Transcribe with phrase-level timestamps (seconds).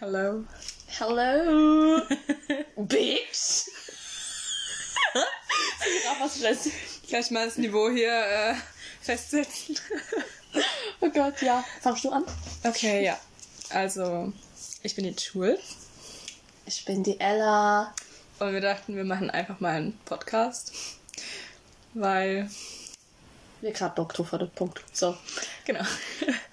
[0.00, 0.44] Hello.
[0.86, 2.00] Hello,
[2.76, 3.68] Bitch.
[6.08, 6.72] Auch was stressig.
[7.08, 8.54] Gleich mal das Niveau hier äh,
[9.00, 9.76] festsetzen.
[11.00, 11.62] Oh Gott, ja.
[11.82, 12.24] Fangst du an?
[12.64, 13.16] Okay, ja.
[13.70, 14.32] Also,
[14.82, 15.56] ich bin die Schul
[16.66, 17.94] Ich bin die Ella.
[18.40, 20.72] und wir dachten, wir machen einfach mal einen Podcast.
[21.94, 22.50] Weil,
[23.60, 24.46] Wir gerade Bock drauf hatte.
[24.54, 24.82] Punkt.
[24.92, 25.16] So.
[25.64, 25.80] genau.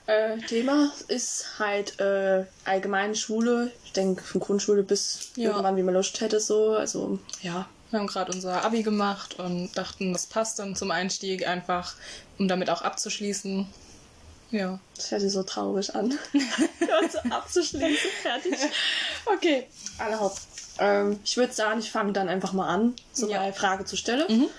[0.07, 3.71] Äh, Thema ist halt äh, allgemeine Schule.
[3.85, 5.49] Ich denke von Grundschule bis Ja.
[5.49, 6.73] irgendwann, wie man Lust hätte, so.
[6.75, 7.67] Also, ja.
[7.89, 11.95] Wir haben gerade unser Abi gemacht und dachten, das passt dann zum Einstieg einfach,
[12.37, 13.65] um damit auch abzuschließen.
[14.51, 14.79] Ja.
[14.95, 16.11] Das hört sich so traurig an.
[17.11, 18.53] so abzuschließen, fertig.
[19.25, 19.65] Okay,
[19.97, 20.37] alle hopp.
[20.77, 23.41] Ähm, ich würde sagen, ich fange dann einfach mal an, so Ja.
[23.41, 24.25] eine Frage zu stellen.
[24.29, 24.49] Ich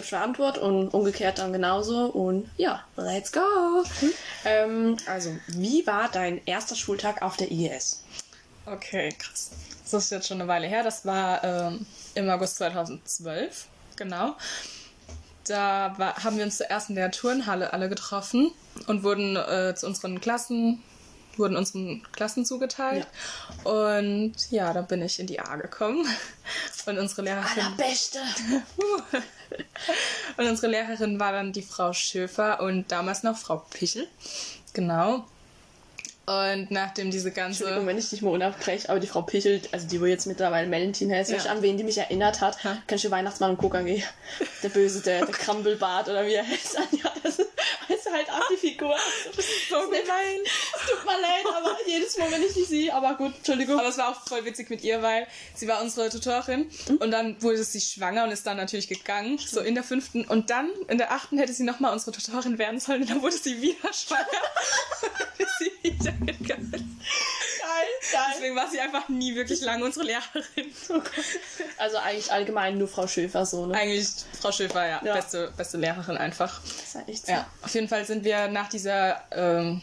[0.00, 2.06] schon eine Antwort und umgekehrt dann genauso.
[2.06, 3.40] Und ja, let's go.
[4.44, 8.02] Ähm, also, wie war dein erster Schultag auf der IES?
[8.66, 9.50] Okay, krass.
[9.90, 10.82] Das ist jetzt schon eine Weile her.
[10.82, 14.36] Das war ähm, im August 2012, genau.
[15.44, 18.52] Da war, haben wir uns zuerst in der Turnhalle alle getroffen
[18.86, 20.82] und wurden äh, zu unseren Klassen,
[21.36, 23.06] wurden unseren Klassen zugeteilt.
[23.64, 26.06] Und ja, da bin ich in die A gekommen.
[26.86, 28.18] Und unsere Lehrerin, Allerbeste.
[30.36, 34.08] und unsere Lehrerin war dann die Frau Schöfer und damals noch Frau Pichel.
[34.72, 35.26] Genau.
[36.24, 37.64] Und nachdem diese ganze.
[37.64, 40.70] Entschuldigung, wenn ich dich mal unterbreche, aber die Frau Pichelt, also die, wo jetzt mittlerweile
[40.70, 41.50] Valentin heißt, Ja.
[41.50, 42.78] an wen die mich erinnert hat, Ja.
[42.86, 44.02] kennst du Weihnachtsmann und KKG?
[44.62, 46.78] Der Böse, der, der Krambelbart oder wie er heißt.
[46.92, 47.48] Ja, das ist
[48.12, 48.94] halt auch die Figur.
[49.68, 50.40] so gemein.
[50.88, 53.80] Tut mir leid, aber jedes Mal, wenn ich die sehe, aber gut, Entschuldigung.
[53.80, 55.26] Aber es war auch voll witzig mit ihr, weil
[55.56, 56.70] sie war unsere Tutorin
[57.00, 60.24] und dann wurde sie schwanger und ist dann natürlich gegangen, so in der fünften.
[60.24, 63.36] Und dann in der achten hätte sie nochmal unsere Tutorin werden sollen und dann wurde
[63.36, 64.26] sie wieder schwanger
[65.38, 66.70] ist sie wieder gegangen.
[66.70, 68.32] geil, geil.
[68.34, 70.72] Deswegen war sie einfach nie wirklich lange unsere Lehrerin.
[71.78, 73.74] Also eigentlich allgemein nur Frau Schöfer so, ne?
[73.74, 74.08] Eigentlich
[74.40, 75.14] Frau Schäfer, ja, Ja.
[75.14, 76.60] Beste, beste Lehrerin einfach.
[76.62, 77.32] Das ist halt echt so.
[77.32, 79.80] Ja, auf jeden Fall sind wir nach dieser ähm,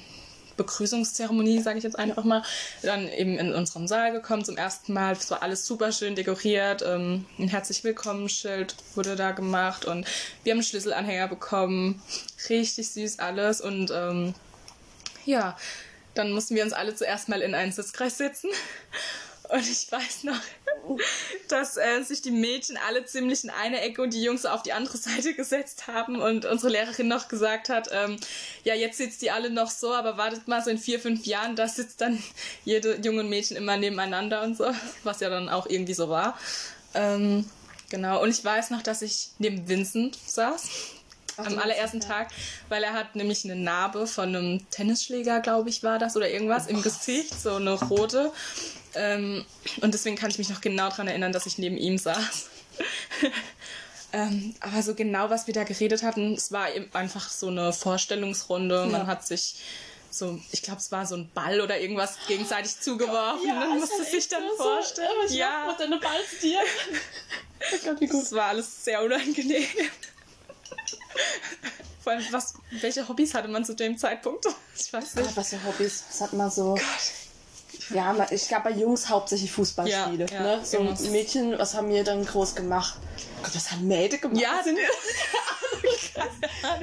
[0.60, 2.44] Begrüßungszeremonie, sage ich jetzt einfach mal,
[2.82, 5.14] dann eben in unseren Saal gekommen zum ersten Mal.
[5.14, 6.84] Es war alles super schön dekoriert.
[6.86, 10.06] Ähm, ein herzlich Willkommen-Schild wurde da gemacht und
[10.44, 12.02] wir haben einen Schlüsselanhänger bekommen.
[12.50, 14.36] Richtig süß alles und ähm,
[15.26, 15.56] ja,
[16.14, 18.50] dann mussten wir uns alle zuerst mal in einen Sitzkreis setzen.
[19.50, 20.40] Und ich weiß noch,
[21.48, 24.74] dass äh, sich die Mädchen alle ziemlich in eine Ecke und die Jungs auf die
[24.74, 28.18] andere Seite gesetzt haben und unsere Lehrerin noch gesagt hat, ähm,
[28.64, 31.56] ja, jetzt sitzt die alle noch so, aber wartet mal so in vier, fünf Jahren,
[31.56, 32.22] da sitzt dann
[32.64, 34.72] jede junge Mädchen immer nebeneinander und so,
[35.04, 36.38] was ja dann auch irgendwie so war.
[36.94, 37.50] Ähm,
[37.90, 40.70] genau, und ich weiß noch, dass ich neben Vincent saß.
[41.46, 42.08] Am du allerersten ja.
[42.08, 42.30] Tag,
[42.70, 46.68] weil er hat nämlich eine Narbe von einem Tennisschläger, glaube ich, war das, oder irgendwas
[46.68, 48.32] im Gesicht, so eine rote.
[48.96, 49.46] Ähm,
[49.82, 52.50] und deswegen kann ich mich noch genau daran erinnern, dass ich neben ihm saß.
[54.14, 57.74] ähm, aber so genau, was wir da geredet hatten, es war eben einfach so eine
[57.74, 58.88] Vorstellungsrunde.
[58.88, 59.56] Man hat sich
[60.12, 63.48] so, ich glaube, es war so ein Ball oder irgendwas gegenseitig zugeworfen.
[63.48, 65.08] Ja, Man ist musste sich dann so, vorstellen.
[65.20, 66.60] So, was ja, macht man denn Ball zu dir?
[67.74, 68.24] oh Gott, wie gut.
[68.24, 69.68] es war alles sehr unangenehm.
[72.04, 74.46] Vor allem, was, welche Hobbys hatte man zu dem Zeitpunkt?
[74.78, 75.36] Ich weiß Ah, nicht.
[75.38, 76.04] was für Hobbys?
[76.10, 76.78] Was hat man so?
[77.94, 80.26] Ja, ma- ich glaube bei Jungs hauptsächlich Fußballspiele.
[80.28, 80.66] Ja, ja, ne?
[80.66, 81.02] So Jungs.
[81.02, 82.96] Mädchen, was haben wir dann groß gemacht?
[83.44, 84.42] Gott, was haben Mädchen gemacht?
[84.42, 84.78] Ja, sind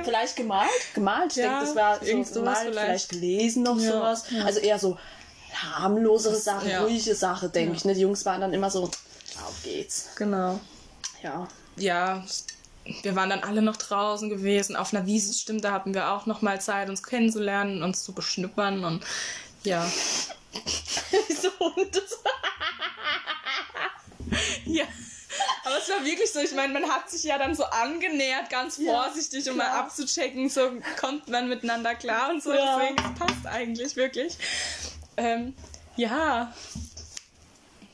[0.04, 0.70] Vielleicht gemalt?
[0.94, 3.08] Gemalt, ich Ja, denke, das war so irgend sowas gemalt, vielleicht.
[3.08, 3.08] vielleicht.
[3.10, 4.24] gelesen noch Ja, sowas.
[4.30, 4.44] ja.
[4.44, 4.98] Also eher so
[5.54, 6.82] harmlosere Sachen, ja.
[6.82, 7.84] ruhige Sache, denke ich.
[7.84, 7.94] Ne?
[7.94, 10.08] Die Jungs waren dann immer so, auf geht's.
[10.16, 10.60] Genau.
[11.22, 11.48] Ja.
[11.76, 12.24] Ja,
[13.02, 14.76] wir waren dann alle noch draußen gewesen.
[14.76, 18.12] Auf einer Wiese, stimmt, da hatten wir auch noch mal Zeit, uns kennenzulernen, uns zu
[18.12, 19.04] beschnuppern und
[19.62, 19.84] ja.
[21.28, 22.02] Wieso Hunde?
[24.66, 24.84] Ja.
[25.64, 28.78] Aber es war wirklich so, ich meine, man hat sich ja dann so angenähert, ganz
[28.78, 32.52] Ja, vorsichtig, um mal abzuchecken, so kommt man miteinander klar und so.
[32.52, 32.78] Ja.
[32.78, 34.36] Deswegen, es passt eigentlich wirklich.
[35.16, 35.54] Ähm,
[35.96, 36.52] ja.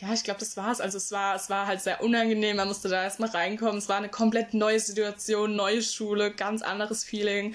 [0.03, 0.81] Ja, ich glaube, das war's.
[0.81, 2.57] Also es war, es war halt sehr unangenehm.
[2.57, 3.79] Man musste da erstmal reinkommen.
[3.79, 7.55] Es war eine komplett neue Situation, neue Schule, ganz anderes Feeling.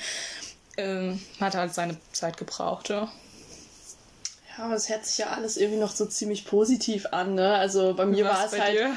[0.78, 3.12] Ähm, hat halt seine Zeit gebraucht, ja.
[4.58, 7.56] Ja, aber es hört sich ja alles irgendwie noch so ziemlich positiv an, ne?
[7.56, 8.96] Also bei mir war es halt dir?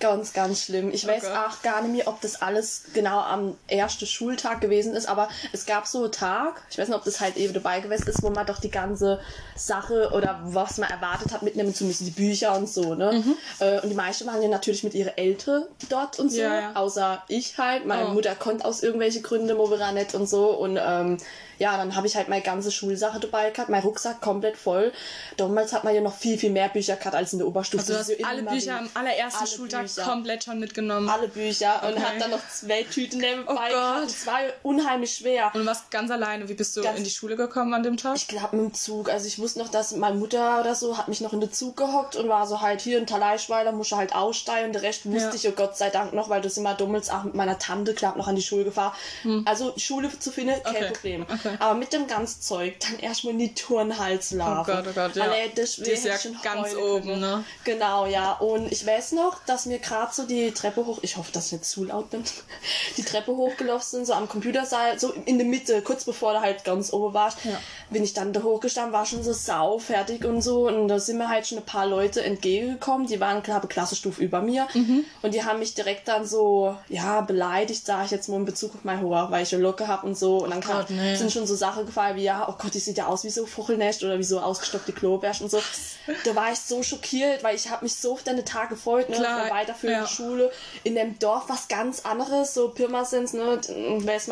[0.00, 0.90] Ganz, ganz schlimm.
[0.92, 1.32] Ich Oh weiß Gott.
[1.36, 5.66] auch gar nicht mehr, ob das alles genau am ersten Schultag gewesen ist, aber es
[5.66, 8.30] gab so einen Tag, ich weiß nicht, ob das halt eben dabei gewesen ist, wo
[8.30, 9.20] man doch die ganze
[9.54, 13.12] Sache oder was man erwartet hat, mitnehmen zu müssen, die Bücher und so, ne?
[13.12, 13.36] Mhm.
[13.60, 16.72] Äh, Und die meisten waren ja natürlich mit ihren Eltern dort und so, Ja, ja.
[16.74, 17.86] außer ich halt.
[17.86, 18.12] Meine Oh.
[18.14, 21.18] Mutter konnte aus irgendwelchen Gründen Movera nicht und so und ähm,
[21.60, 24.92] ja, dann habe ich halt meine ganze Schulsache dabei gehabt, mein Rucksack komplett voll.
[25.36, 27.80] Damals hat man ja noch viel, viel mehr Bücher gehabt als in der Oberstufe.
[27.94, 30.02] Also du hast alle Bücher am allerersten alle Schultag Bücher.
[30.02, 31.08] komplett schon mitgenommen.
[31.08, 32.02] alle Bücher und Okay.
[32.02, 34.06] hat dann noch zwei Tüten nebenbei Oh gehabt.
[34.06, 35.50] Es war unheimlich schwer.
[35.54, 36.48] Und du warst ganz alleine.
[36.48, 38.16] Wie bist du Ganz- in die Schule gekommen an dem Tag?
[38.16, 39.10] Ich glaube mit dem Zug.
[39.10, 41.76] Also ich wusste noch, dass meine Mutter oder so hat mich noch in den Zug
[41.76, 45.28] gehockt und war so halt hier in Taleischweiler, musste halt aussteigen und der Rest wusste
[45.28, 45.34] Ja.
[45.34, 48.16] ich, oh Gott sei Dank noch, weil das immer dummels auch mit meiner Tante, glaub
[48.16, 48.92] noch an die Schule gefahren.
[49.44, 50.80] Also Schule zu finden, kein Hm.
[50.84, 50.92] Okay.
[50.92, 51.22] Problem.
[51.22, 51.49] Okay.
[51.58, 54.72] Aber mit dem ganzen Zeug dann erstmal in die Turnhals laufen.
[54.72, 55.24] Gott, oh Gott, ja.
[55.24, 57.20] Alter, das Die ist ja schon ganz oben, können.
[57.20, 57.44] ne?
[57.64, 58.32] Genau, ja.
[58.34, 61.52] Und ich weiß noch, dass wir gerade so die Treppe hoch, ich hoffe, dass ich
[61.52, 62.22] nicht zu laut bin,
[62.96, 66.64] die Treppe hochgelaufen sind, so am Computersaal, so in der Mitte, kurz bevor du halt
[66.64, 67.58] ganz oben warst, Ja.
[67.90, 70.68] bin ich dann da hochgestanden, war schon so sau fertig und so.
[70.68, 74.22] Und da sind mir halt schon ein paar Leute entgegengekommen, die waren, glaube ich, Klassenstufe
[74.22, 74.66] über mir.
[74.74, 75.04] Mhm.
[75.22, 78.74] Und die haben mich direkt dann so, ja, beleidigt, sage ich jetzt mal in Bezug
[78.74, 80.38] auf mein Haar, weil ich ja Locke habe und so.
[80.44, 81.14] Und dann kam, Gott, nee.
[81.16, 83.46] sind schon so Sachen gefallen wie, ja, oh Gott, die sieht ja aus wie so
[83.46, 85.60] Fuchelnest oder wie so ausgestoppte Klobärsch und so.
[86.24, 89.16] Da war ich so schockiert, weil ich habe mich so auf deine Tage gefreut, ne,
[89.16, 90.06] Klar, für weiterführende ja.
[90.08, 90.50] Schule.
[90.84, 93.60] In dem Dorf was ganz anderes, so Pirmasens, ne,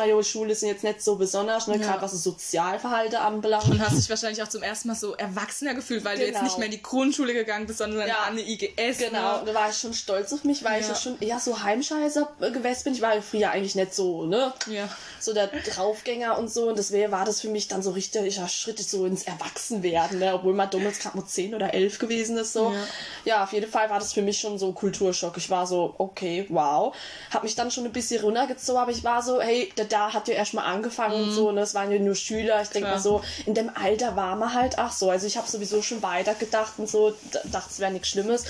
[0.07, 1.81] jo, Schule sind jetzt nicht so besonders, ne, Ja.
[1.87, 3.65] gerade was das Sozialverhalten anbelangt.
[3.69, 6.43] Und hast dich wahrscheinlich auch zum ersten Mal so erwachsener gefühlt, weil du jetzt Genau.
[6.45, 8.23] nicht mehr in die Grundschule gegangen bist, sondern Ja.
[8.27, 8.97] an die IGS.
[8.97, 9.43] Genau, Ne?
[9.45, 10.93] da war ich schon stolz auf mich, weil ich Ja.
[10.93, 12.93] ja schon eher so Heimscheißer gewesen bin.
[12.93, 14.53] Ich war ja früher eigentlich nicht so, ne?
[14.67, 14.89] Ja.
[15.19, 16.69] So der Draufgänger und so.
[16.69, 20.33] Und deswegen war das für mich dann so richtiger Schritt so ins Erwachsenwerden, ne?
[20.33, 22.71] Obwohl man damals gerade nur 10 oder 11 gewesen ist, so.
[22.71, 22.77] Ja.
[23.25, 23.43] Ja.
[23.43, 25.37] auf jeden Fall war das für mich schon so Kulturschock.
[25.37, 26.95] Ich war so, okay, wow.
[27.31, 30.27] Hab mich dann schon ein bisschen runtergezogen, aber ich war so, hey, der da hat
[30.27, 31.61] ja erstmal angefangen und so, ne?
[31.61, 32.61] Es waren ja nur Schüler.
[32.61, 32.93] Ich denke Mhm.
[32.95, 35.09] Mal so, in dem Alter war man halt, ach so.
[35.09, 37.13] Also ich habe sowieso schon weiter gedacht und so,
[37.51, 38.45] dachte, es wäre nichts Schlimmes.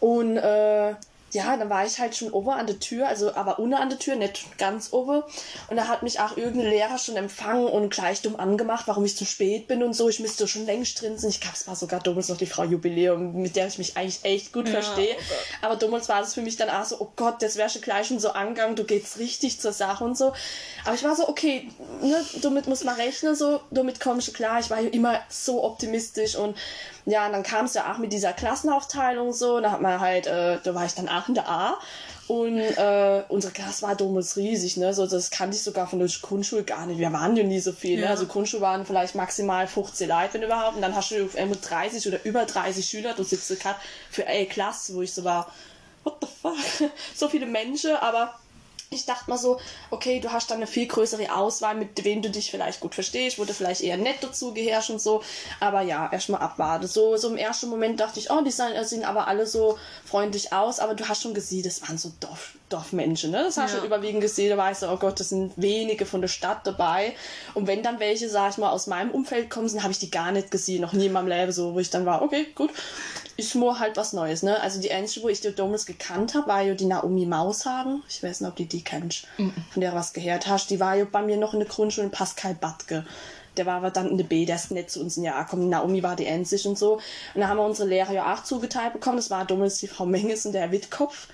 [0.00, 0.94] Und äh,
[1.34, 3.98] ja, dann war ich halt schon oben an der Tür, also aber unten an der
[3.98, 5.22] Tür, nicht ganz oben.
[5.68, 9.16] Und da hat mich auch irgendein Lehrer schon empfangen und gleich dumm angemacht, warum ich
[9.16, 10.08] zu spät bin und so.
[10.08, 11.30] Ich müsste schon längst drin sein.
[11.30, 14.20] Ich glaube, es war sogar damals noch die Frau Jubiläum, mit der ich mich eigentlich
[14.22, 15.16] echt gut Ja, verstehe.
[15.18, 17.82] oh aber damals war das für mich dann auch so, oh Gott, das wäre schon
[17.82, 20.32] gleich schon so angegangen, du gehst richtig zur Sache und so.
[20.84, 21.68] Aber ich war so, okay,
[22.00, 24.60] ne, damit muss man rechnen, so, damit komme ich klar.
[24.60, 26.56] Ich war ja immer so optimistisch und
[27.06, 30.26] ja, und dann kam es ja auch mit dieser Klassenaufteilung so, da hat man halt,
[30.26, 31.78] äh, da war ich dann auch in der A.
[32.26, 34.94] Und äh, unsere Klasse war damals riesig, ne?
[34.94, 36.98] So, das kannte ich sogar von der Grundschule gar nicht.
[36.98, 38.04] Wir waren ja nie so viel, ne?
[38.04, 38.10] Ja.
[38.10, 40.76] Also Grundschule waren vielleicht maximal 15 Leute, wenn überhaupt.
[40.76, 43.78] Und dann hast du auf einmal 30 oder über 30 Schüler, du sitzt gerade
[44.10, 45.52] für eine Klasse, wo ich so war,
[46.04, 46.90] what the fuck?
[47.14, 48.34] so viele Menschen, aber
[48.90, 49.60] ich dachte mal so,
[49.90, 53.38] okay, du hast dann eine viel größere Auswahl, mit wem du dich vielleicht gut verstehst,
[53.38, 55.22] wo du vielleicht eher nett dazu gehörst und so.
[55.60, 56.86] Aber ja, erstmal abwarten.
[56.86, 59.78] So, so im ersten Moment dachte ich, oh, die sehen, äh, sehen aber alle so
[60.04, 63.44] freundlich aus, aber du hast schon gesehen, das waren so Dorf, Dorfmenschen, ne?
[63.44, 63.84] Das hast du Ja.
[63.84, 67.14] überwiegend gesehen, da weißt du, oh Gott, das sind wenige von der Stadt dabei.
[67.52, 70.10] Und wenn dann welche, sag ich mal, aus meinem Umfeld kommen sind, habe ich die
[70.10, 72.70] gar nicht gesehen, noch nie in meinem Leben so, wo ich dann war, okay, gut,
[73.36, 74.60] ist nur halt was Neues, ne?
[74.60, 78.02] Also die einzige, wo ich die damals gekannt habe, war ja die Naomi Maushagen.
[78.08, 80.70] Ich weiß nicht, ob du die kennst, von der du was gehört hast.
[80.70, 83.04] Die war ja bei mir noch in der Grundschule, Pascal Batke.
[83.56, 85.68] Der war aber dann in der B, der ist nicht zu uns in Jahr gekommen.
[85.68, 86.94] Naomi war die einzig und so.
[87.34, 89.16] Und da haben wir unsere Lehrer ja auch zugeteilt bekommen.
[89.16, 91.28] Das war damals die Frau Menges und der Herr Wittkopf.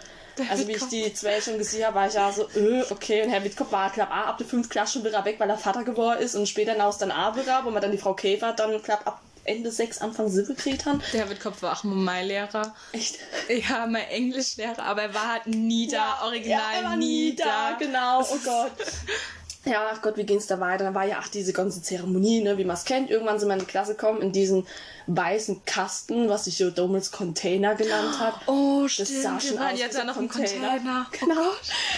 [0.49, 3.23] Also wie ich die zwei schon gesehen habe, war ich ja so, äh, okay.
[3.23, 4.69] Und Herr Wittkopf war, glaube ab der 5.
[4.69, 6.35] Klasse schon wieder weg, weil er Vater geworden ist.
[6.35, 9.21] Und später hinaus dann auch wieder, wo man dann die Frau Käfer dann, glaube ab
[9.45, 11.03] Ende 6, Anfang 7 gekriegt haben.
[11.13, 12.75] Der Wittkopf war auch mein Lehrer.
[12.93, 13.19] Echt?
[13.49, 17.77] Ja, mein Englischlehrer, aber er war halt nie da, original ja, er war nie da.
[17.79, 18.21] genau.
[18.21, 18.73] Oh Gott.
[19.67, 20.85] Ja, ach Gott, wie ging's da weiter?
[20.85, 23.11] Dann war ja auch diese ganze Zeremonie, ne, wie man es kennt.
[23.11, 24.67] Irgendwann sind wir in die Klasse gekommen, in diesen
[25.07, 28.35] weißen Kasten, was sich so damals Container genannt hat.
[28.47, 29.23] Oh, Das stimmt.
[29.23, 30.79] sah Wir schon aus jetzt ja noch im Container.
[30.81, 31.51] Oh Genau.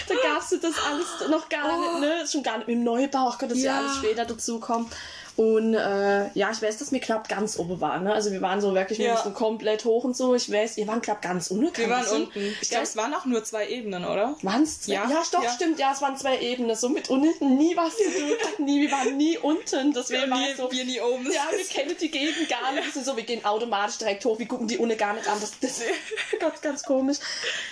[0.09, 1.99] Da gab's das alles noch gar Oh.
[1.99, 2.25] nicht, ne?
[2.29, 3.29] Schon gar nicht mit dem Neubau.
[3.31, 3.79] Ach Gott, das ja Ja.
[3.79, 4.89] alles später dazu kommen.
[5.35, 8.03] Und äh, ja, ich weiß, dass wir glaub ganz oben waren.
[8.03, 8.13] Ne?
[8.13, 9.13] Also wir waren so wirklich, wir Ja.
[9.13, 10.35] mussten komplett hoch und so.
[10.35, 11.75] Ich weiß, ihr waren glaub ganz unten.
[11.75, 12.55] Wir waren unten.
[12.61, 14.35] Ich glaube, es waren auch nur zwei Ebenen, oder?
[14.43, 14.93] Waren's zwei?
[14.93, 15.49] Ja, Ja, doch, ja.
[15.49, 15.79] stimmt.
[15.79, 16.75] Ja, es waren zwei Ebenen.
[16.75, 18.65] So mit unten nie was zu tun.
[18.65, 19.91] nie, wir waren nie unten.
[19.93, 20.71] Deswegen war es so.
[20.71, 21.25] wir nie oben.
[21.31, 22.93] Ja, wir kennen die Gegend gar nicht.
[22.93, 24.37] So, wir gehen automatisch direkt hoch.
[24.37, 25.39] Wir gucken die ohne gar nicht an.
[25.41, 25.81] Das, das
[26.39, 27.17] ganz, ganz komisch.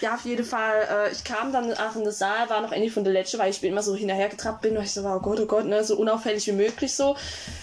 [0.02, 0.88] Ja, auf jeden Fall.
[1.10, 3.52] Äh, ich kam dann auch in den Saal, war noch endlich von der Letzte, weil
[3.52, 4.78] ich immer so hinterhergetrappt bin.
[4.78, 7.16] Und ich so, oh Gott, oh Gott, ne, so unauffällig wie möglich so.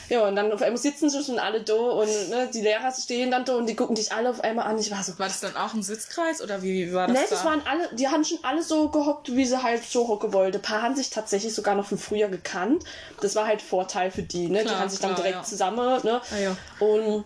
[0.08, 3.30] Ja, und dann auf einmal sitzen sie schon alle da und ne, die Lehrer stehen
[3.30, 4.78] dann da und die gucken dich alle auf einmal an.
[4.78, 7.34] Ich war so, War das dann auch ein Sitzkreis oder wie war das Ne, da?
[7.34, 10.56] das waren alle, die haben schon alle so gehockt, wie sie halt so hocken wollten.
[10.56, 12.84] Ein paar haben sich tatsächlich sogar noch von früher gekannt.
[13.20, 14.60] Das war halt Vorteil für die, ne?
[14.60, 15.44] die Klar, haben sich dann klar, direkt ja.
[15.44, 16.20] zusammen, ne?
[16.30, 16.56] Ah, ja.
[16.80, 17.24] Und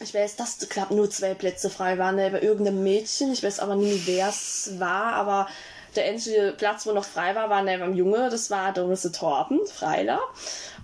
[0.00, 2.30] ich weiß, dass knapp nur zwei Plätze frei waren, ne?
[2.30, 3.32] bei irgendeinem Mädchen.
[3.32, 5.48] Ich weiß aber nie, wer es war, aber
[5.94, 9.60] der einzige Platz, wo noch frei war, war neben dem Junge, das war Doris Torben,
[9.66, 10.20] Freiler.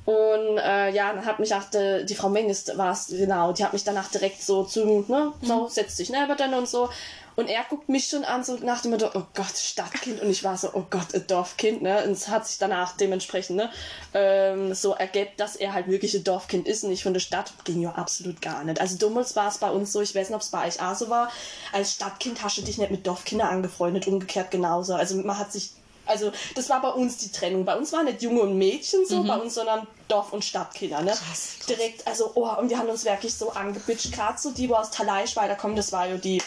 [0.04, 3.64] Und äh, ja, dann hat mich auch die, die Frau Menges war es, genau, die
[3.64, 6.88] hat mich danach direkt so zu, ne, so, setzt dich neben dann und so.
[7.34, 10.20] Und er guckt mich schon an, so nach dem Motto, oh Gott, Stadtkind.
[10.20, 12.04] Und ich war so, oh Gott, ein Dorfkind, ne?
[12.04, 13.70] Und es hat sich danach dementsprechend, ne,
[14.12, 17.52] ähm, so ergibt, dass er halt wirklich ein Dorfkind ist und nicht von der Stadt.
[17.64, 18.80] Ging ja absolut gar nicht.
[18.80, 20.94] Also damals war es bei uns so, ich weiß nicht, ob es bei euch auch
[20.94, 21.30] so war,
[21.72, 24.94] als Stadtkind hast du dich nicht mit Dorfkindern angefreundet, umgekehrt genauso.
[24.94, 25.70] Also man hat sich
[26.12, 27.64] also das war bei uns die Trennung.
[27.64, 31.10] Bei uns waren nicht Junge und Mädchen so, bei uns, sondern Dorf- und Stadtkinder, ne?
[31.10, 31.66] Krass, krass.
[31.68, 34.12] Direkt, also, oh, und wir haben uns wirklich so angebitscht.
[34.12, 36.40] Gerade so die, wo aus Taleischweiler kommen, das war ja die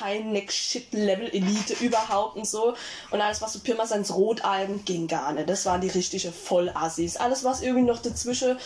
[0.00, 2.74] High-Neck-Shit-Level-Elite überhaupt und so.
[3.10, 5.48] Und alles, was so Pirmasens Rotalben ging gar nicht.
[5.48, 7.16] Das waren die richtige Vollassis.
[7.16, 8.58] Alles, was irgendwie noch dazwischen,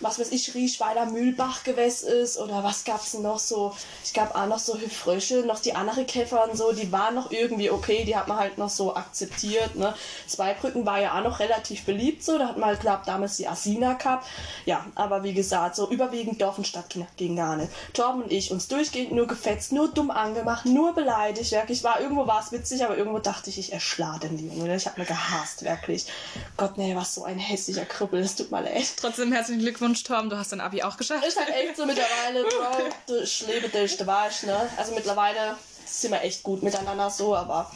[0.00, 3.74] was weiß ich, Rieschweiler Mühlbach gewesen ist oder was gab's denn noch so?
[4.04, 7.30] Ich gab auch noch so Frösche, noch die andere Käfer und so, die waren noch
[7.30, 9.94] irgendwie okay, die hat man halt noch so akzeptiert, ne?
[10.26, 13.48] Zweibrücken war ja auch noch relativ beliebt so, da hat man halt, glaub, damals die
[13.48, 14.26] Asina gehabt.
[14.66, 17.70] Ja, aber wie gesagt, so überwiegend Dorf- und Stadtkinder ging gar nicht.
[17.92, 21.82] Torben und ich uns durchgehend nur gefetzt, nur dumm angemacht, nur beleidigt, wirklich.
[21.84, 24.68] War, irgendwo war es witzig, aber irgendwo dachte ich, ich erschlage den Junge.
[24.68, 24.76] ne?
[24.76, 26.06] Ich hab mir gehasst, wirklich.
[26.56, 28.92] Gott, nee, was so ein hässlicher Krüppel, das tut mir leid.
[28.96, 31.24] Trotzdem herzlichen Glückwunsch, Tom, du hast dein Abi auch geschafft.
[31.26, 34.68] Ist halt echt so mittlerweile, Bro, du, ich lebe dich, du weißt, ne?
[34.76, 37.70] Also mittlerweile sind wir echt gut miteinander so, aber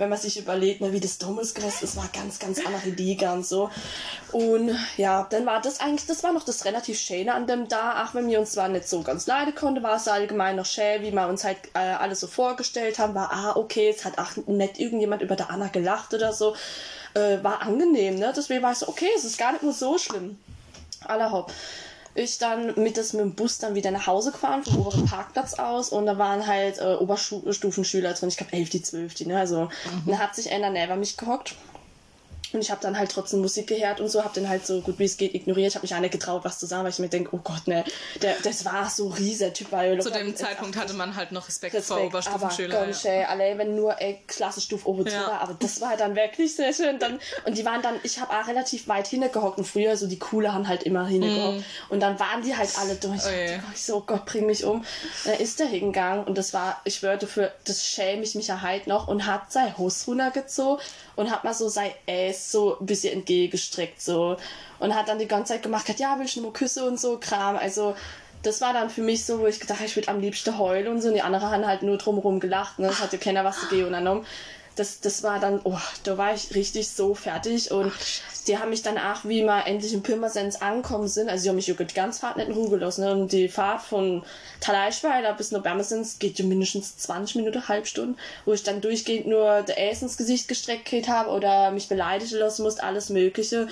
[0.00, 3.34] wenn man sich überlegt, ne, wie das damals gewesen ist, war ganz, ganz andere Liga
[3.34, 3.70] und so.
[4.32, 8.02] Und ja, dann war das eigentlich, das war noch das relativ Schöne an dem da,
[8.02, 11.02] auch wenn wir uns zwar nicht so ganz leiden konnten, war es allgemein noch schön,
[11.02, 14.36] wie wir uns halt äh, alles so vorgestellt haben, war, ah, okay, jetzt hat auch
[14.46, 16.56] nicht irgendjemand über der Anna gelacht oder so,
[17.12, 18.32] äh, war angenehm, ne?
[18.34, 20.38] Deswegen war ich so, okay, es ist gar nicht nur so schlimm.
[21.04, 21.52] Allerhaupt.
[22.14, 25.54] Ich dann mit, das, mit dem Bus dann wieder nach Hause gefahren, vom oberen Parkplatz
[25.54, 25.90] aus.
[25.90, 29.38] Und da waren halt äh, Oberstufenschüler drin, ich glaube 11, die 12, die, ne?
[29.38, 29.68] Also,
[30.06, 31.54] dann hat sich einer neben mich gehockt.
[32.52, 34.98] Und ich habe dann halt trotzdem Musik gehört und so, habe den halt so gut
[34.98, 35.68] wie es geht ignoriert.
[35.68, 37.66] Ich habe mich auch nicht getraut, was zu sagen, weil ich mir denke, oh Gott,
[37.66, 37.84] ne,
[38.22, 39.72] der, das war so riesiger Typ.
[39.72, 42.76] Weil Zu dem Zeitpunkt hatte man halt noch Respekt, vor Respekt, Oberstufenschülern.
[42.76, 45.40] aber ganz schön, alle, wenn nur äh, Klassenstufe Obertura, Ja.
[45.40, 46.98] aber das war dann wirklich sehr schön.
[46.98, 50.18] Dann, und die waren dann, ich habe auch relativ weit hingehockt und früher so die
[50.18, 51.64] Coole haben halt immer hingehockt.
[51.88, 53.24] Und dann waren die halt alle durch.
[53.24, 53.60] Mm.
[53.60, 54.84] Oh ich so, oh Gott, bring mich um.
[55.24, 58.60] Dann ist der hingegangen und das war, ich würde für, das schäme ich mich ja
[58.60, 60.82] halt noch und hat sein Hus runtergezogen
[61.16, 64.36] und hat mal so sein Ass so ein bisschen entgegengestreckt so
[64.78, 67.18] und hat dann die ganze Zeit gemacht, hat, ja, will ich nur Küsse und so
[67.18, 67.56] Kram.
[67.56, 67.94] Also
[68.42, 70.88] das war dann für mich so, wo ich gedacht habe, ich würde am liebsten heulen
[70.88, 71.08] und so.
[71.08, 72.78] Und die anderen haben halt nur drumherum gelacht.
[72.78, 72.88] Ne?
[72.88, 74.24] Das hat ja keiner was dagegen unternommen.
[74.76, 77.70] Das, das war dann, oh, da war ich richtig so fertig.
[77.70, 77.92] Und
[78.50, 81.56] die haben mich dann auch, wie wir endlich in Pirmasens angekommen sind, also die haben
[81.56, 83.04] mich ja die ganze Fahrt nicht in Ruhe gelassen.
[83.04, 83.12] Ne?
[83.12, 84.24] Und die Fahrt von
[84.60, 89.28] Taleischweiler bis nach Pirmasens geht ja mindestens 20 Minuten, halb Stunde, wo ich dann durchgehend
[89.28, 93.68] nur der Ass ins Gesicht gestreckt habe oder mich beleidigen lassen musste, alles Mögliche.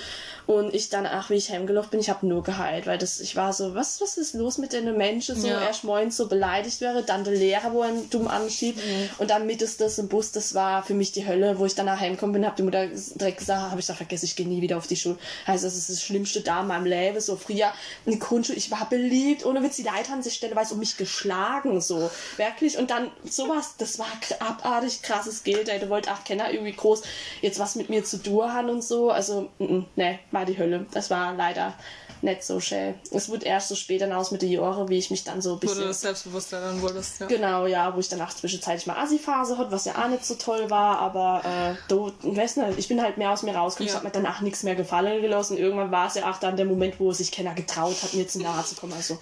[0.47, 3.35] Und ich dann, ach, wie ich heimgelaufen bin, ich habe nur geheilt, weil das, ich
[3.35, 5.39] war so, was, was ist los mit den Menschen?
[5.39, 5.61] So, Ja.
[5.61, 8.79] erst morgens so beleidigt wäre, dann der Lehrer, wo er dumm anschiebt.
[9.19, 11.75] Und dann mit ist das im Bus, das war für mich die Hölle, wo ich
[11.75, 14.61] danach heimgekommen bin, hab die Mutter direkt gesagt, habe ich gesagt, vergessen, ich gehe nie
[14.61, 15.17] wieder auf die Schule.
[15.47, 17.19] Heißt, das ist das Schlimmste da in meinem Leben.
[17.19, 17.71] So früher
[18.05, 20.97] in der Grundschule, ich war beliebt, ohne Witz, die Leute haben sich stellenweise um mich
[20.97, 22.09] geschlagen, so.
[22.37, 22.77] Wirklich.
[22.77, 24.07] Und dann sowas, das war
[24.39, 25.69] abartig krasses Geld.
[25.81, 27.03] Du wollt auch keiner irgendwie groß
[27.41, 29.11] jetzt was mit mir zu tun haben und so.
[29.11, 29.49] Also,
[29.95, 30.85] ne, war die Hölle.
[30.91, 31.73] Das war leider
[32.21, 32.95] nicht so schön.
[33.11, 35.55] Es wird erst so später hinaus mit den Jahren, wie ich mich dann so ein
[35.55, 37.21] Wo du bisschen das selbstbewusster dann wurdest.
[37.21, 37.27] Ja.
[37.27, 40.69] Genau, ja, wo ich danach zwischenzeitlich mal Assi-Phase hatte, was ja auch nicht so toll
[40.69, 43.93] war, aber äh, du, ich weiß nicht, ich bin halt mehr aus mir rausgekommen, Ja.
[43.93, 45.57] es hat mir danach nichts mehr gefallen gelassen.
[45.57, 48.41] Irgendwann war es ja auch dann der Moment, wo sich keiner getraut hat, mir zu
[48.41, 48.93] nahe zu kommen.
[48.93, 49.19] Also,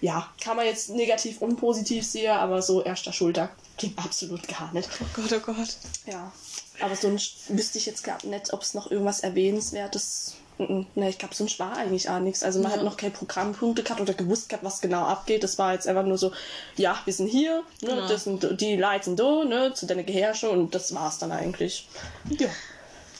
[0.00, 4.72] ja, kann man jetzt negativ und positiv sehen, aber so erster Schultag ging absolut gar
[4.74, 4.88] nicht.
[5.00, 5.76] Oh Gott, oh Gott.
[6.06, 6.32] Ja,
[6.80, 10.34] aber sonst wüsste ich jetzt gar nicht, ob es noch irgendwas Erwähnenswertes.
[10.58, 12.42] Ne, ich glaube, sonst war eigentlich auch nichts.
[12.42, 12.78] Also man Ja.
[12.78, 15.44] hat noch keine Programmpunkte gehabt oder gewusst gehabt, was genau abgeht.
[15.44, 16.32] Das war jetzt einfach nur so,
[16.76, 18.08] ja, wir sind hier, ne, Genau.
[18.08, 21.86] das sind, die Leute sind da, ne, zu deiner Gehirche und das war's dann eigentlich.
[22.30, 22.48] Ja,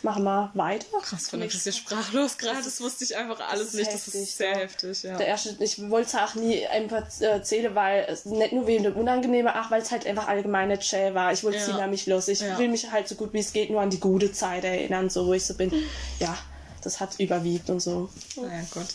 [0.03, 0.87] machen wir weiter.
[1.03, 2.63] Krass, von ist hier sprachlos gerade.
[2.63, 3.87] Das wusste ich einfach alles ist nicht.
[3.93, 4.57] Das heftig, ist sehr ja.
[4.59, 5.17] heftig, ja.
[5.17, 8.97] Der erste, ich wollte es auch nie einfach erzählen, weil es nicht nur wegen dem
[8.97, 11.33] Unangenehmen, ach, weil es halt einfach allgemein nicht schön war.
[11.33, 11.65] Ich wollte Ja.
[11.65, 12.29] ziehen mich los.
[12.29, 12.59] Ich Ja.
[12.59, 15.27] will mich halt so gut wie es geht nur an die gute Zeit erinnern, so
[15.27, 15.73] wo ich so bin.
[16.19, 16.37] Ja,
[16.83, 18.11] das hat überwiegt und so.
[18.37, 18.87] Naja, gut.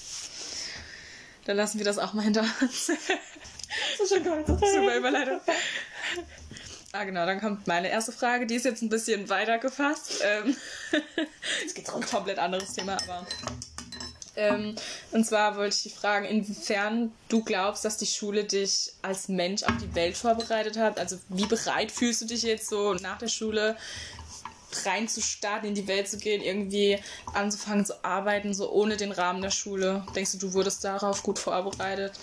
[1.46, 2.92] Dann lassen wir das auch mal hinter uns.
[3.98, 4.44] Das ist schon geil.
[4.48, 5.40] Super Überleitung.
[6.94, 8.46] Ah, genau, dann kommt meine erste Frage.
[8.46, 10.22] Die ist jetzt ein bisschen weiter gefasst.
[10.24, 10.56] Ähm,
[11.62, 12.08] Jetzt geht's ein runter.
[12.10, 13.26] komplett anderes Thema, aber.
[14.36, 14.76] Ähm,
[15.12, 19.64] und zwar wollte ich dich fragen, inwiefern du glaubst, dass die Schule dich als Mensch
[19.64, 21.00] auf die Welt vorbereitet hat.
[21.00, 23.78] Also, wie bereit fühlst du dich jetzt so nach der Schule
[24.86, 26.98] reinzustarten, in die Welt zu gehen, irgendwie
[27.34, 30.06] anzufangen zu arbeiten, so ohne den Rahmen der Schule?
[30.16, 32.14] Denkst du, du wurdest darauf gut vorbereitet?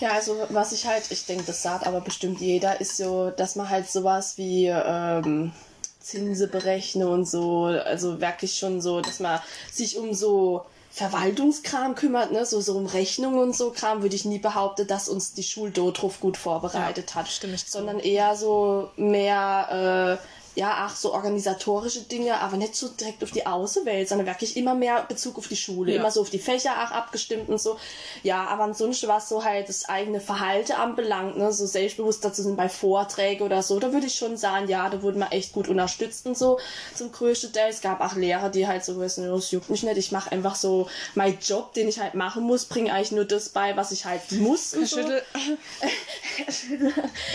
[0.00, 3.56] Ja, also was ich halt, ich denke, das sagt aber bestimmt jeder, ist so, dass
[3.56, 5.52] man halt sowas wie ähm,
[6.00, 12.30] Zinse berechne und so, also wirklich schon so, dass man sich um so Verwaltungskram kümmert,
[12.30, 15.42] ne, so, so um Rechnungen und so Kram, würde ich nie behaupten, dass uns die
[15.42, 17.28] Schuldotruf gut vorbereitet ja, hat.
[17.28, 17.78] Stimme ich zu.
[17.78, 23.32] Sondern eher so mehr, äh, ja, ach, so organisatorische Dinge, aber nicht so direkt auf
[23.32, 25.98] die Außenwelt, sondern wirklich immer mehr Bezug auf die Schule, ja.
[25.98, 27.76] immer so auf die Fächer ach, abgestimmt und so.
[28.22, 32.56] Ja, aber ansonsten, was so halt das eigene Verhalten anbelangt, ne, so selbstbewusster zu sind
[32.56, 35.68] bei Vorträgen oder so, da würde ich schon sagen, ja, da wurden wir echt gut
[35.68, 36.58] unterstützt und so
[36.94, 37.70] zum größten Teil.
[37.70, 40.54] Es gab auch Lehrer, die halt so wissen, das juckt mich nicht, ich mache einfach
[40.54, 44.04] so meinen Job, den ich halt machen muss, bringe eigentlich nur das bei, was ich
[44.04, 44.74] halt muss.
[44.74, 45.00] Und so.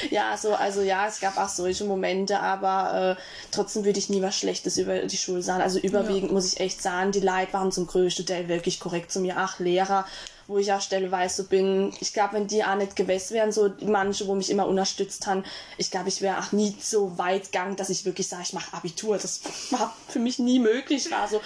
[0.10, 3.09] ja, so, also ja, es gab auch solche Momente, aber äh,
[3.52, 5.62] trotzdem würde ich nie was Schlechtes über die Schule sagen.
[5.62, 6.34] Also überwiegend ja.
[6.34, 9.36] muss ich echt sagen, die Leute waren zum größten Teil wirklich korrekt zu mir.
[9.38, 10.06] Ach, Lehrer,
[10.50, 11.94] wo ich auch stelleweise so bin.
[12.00, 15.44] Ich glaube, wenn die auch nicht gewesen wären, so manche, wo mich immer unterstützt haben,
[15.78, 18.76] ich glaube, ich wäre auch nie so weit gegangen, dass ich wirklich sage, ich mache
[18.76, 19.18] Abitur.
[19.18, 21.12] Das war für mich nie möglich.
[21.12, 21.40] War so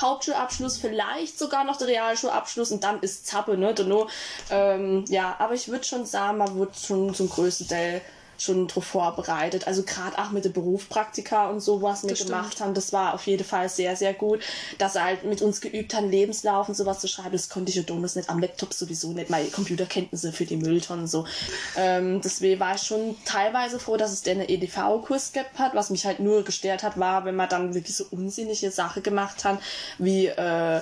[0.00, 3.74] Hauptschulabschluss, vielleicht sogar noch der Realschulabschluss und dann ist Zappe, ne?
[3.86, 4.08] Nur,
[4.50, 8.02] ähm, ja, aber ich würde schon sagen, man wird schon zum größten Teil
[8.42, 9.66] schon drauf vorbereitet.
[9.66, 12.60] Also gerade auch mit den Berufspraktika und so, was wir das gemacht stimmt.
[12.60, 14.40] haben, das war auf jeden Fall sehr, sehr gut.
[14.78, 17.76] Dass er halt mit uns geübt haben, Lebenslauf und sowas zu schreiben, das konnte ich
[17.76, 19.30] ja damals nicht am Laptop sowieso nicht.
[19.30, 21.26] Meine Computerkenntnisse für die Mülltonnen so.
[21.76, 25.74] Ähm, deswegen war ich schon teilweise froh, dass es den EDV-Kurs gehabt hat.
[25.74, 29.44] Was mich halt nur gestört hat, war, wenn man dann wirklich so unsinnige Sachen gemacht
[29.44, 29.60] hat,
[29.98, 30.80] wie äh,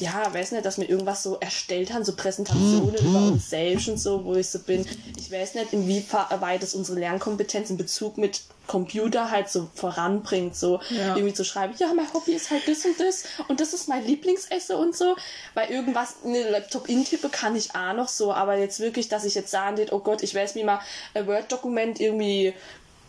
[0.00, 3.98] ja, weiß nicht, dass wir irgendwas so erstellt haben, so Präsentationen über uns selbst und
[3.98, 4.86] so, wo ich so bin.
[5.16, 10.80] Ich weiß nicht, inwieweit es unsere Lernkompetenz in Bezug mit Computer halt so voranbringt, so
[10.90, 11.16] ja.
[11.16, 14.06] irgendwie zu schreiben, ja, mein Hobby ist halt das und das und das ist mein
[14.06, 15.16] Lieblingsesse und so,
[15.52, 19.24] weil irgendwas in den Laptop intippe kann ich auch noch so, aber jetzt wirklich, dass
[19.24, 20.78] ich jetzt sagen würde, oh Gott, ich weiß, wie man
[21.12, 22.54] ein Word-Dokument irgendwie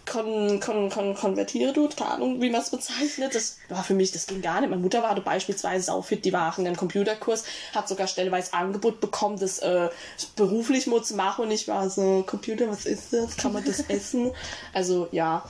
[0.06, 3.34] kon, kon, kon, konvertiert, keine Ahnung, wie man es bezeichnet.
[3.36, 4.70] Das war für mich, das ging gar nicht.
[4.70, 8.54] Meine Mutter war da beispielsweise auch fit, die war in einem Computerkurs, hat sogar stellenweise
[8.54, 9.90] Angebot bekommen, das äh,
[10.36, 13.38] beruflich mal zu machen und ich war so, Computer, was ist das?
[13.38, 14.32] Kann man das essen?
[14.74, 15.44] Also ja.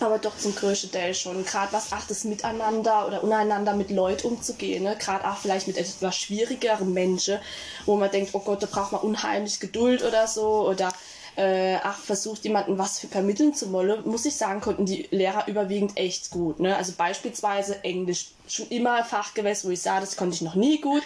[0.00, 1.44] Aber doch zum größten Teil schon.
[1.44, 4.82] Gerade was ach, das Miteinander oder untereinander mit Leuten umzugehen.
[4.82, 4.96] Ne?
[4.98, 7.38] Gerade auch vielleicht mit etwas schwierigeren Menschen,
[7.86, 10.68] wo man denkt, oh Gott, da braucht man unheimlich Geduld oder so.
[10.68, 10.92] Oder
[11.36, 15.96] äh, ach, versucht jemanden was vermitteln zu wollen, muss ich sagen, konnten die Lehrer überwiegend
[15.96, 16.60] echt gut.
[16.60, 16.76] Ne?
[16.76, 20.80] Also beispielsweise Englisch, schon immer Fach gewesen, wo ich sah, das konnte ich noch nie
[20.80, 21.02] gut.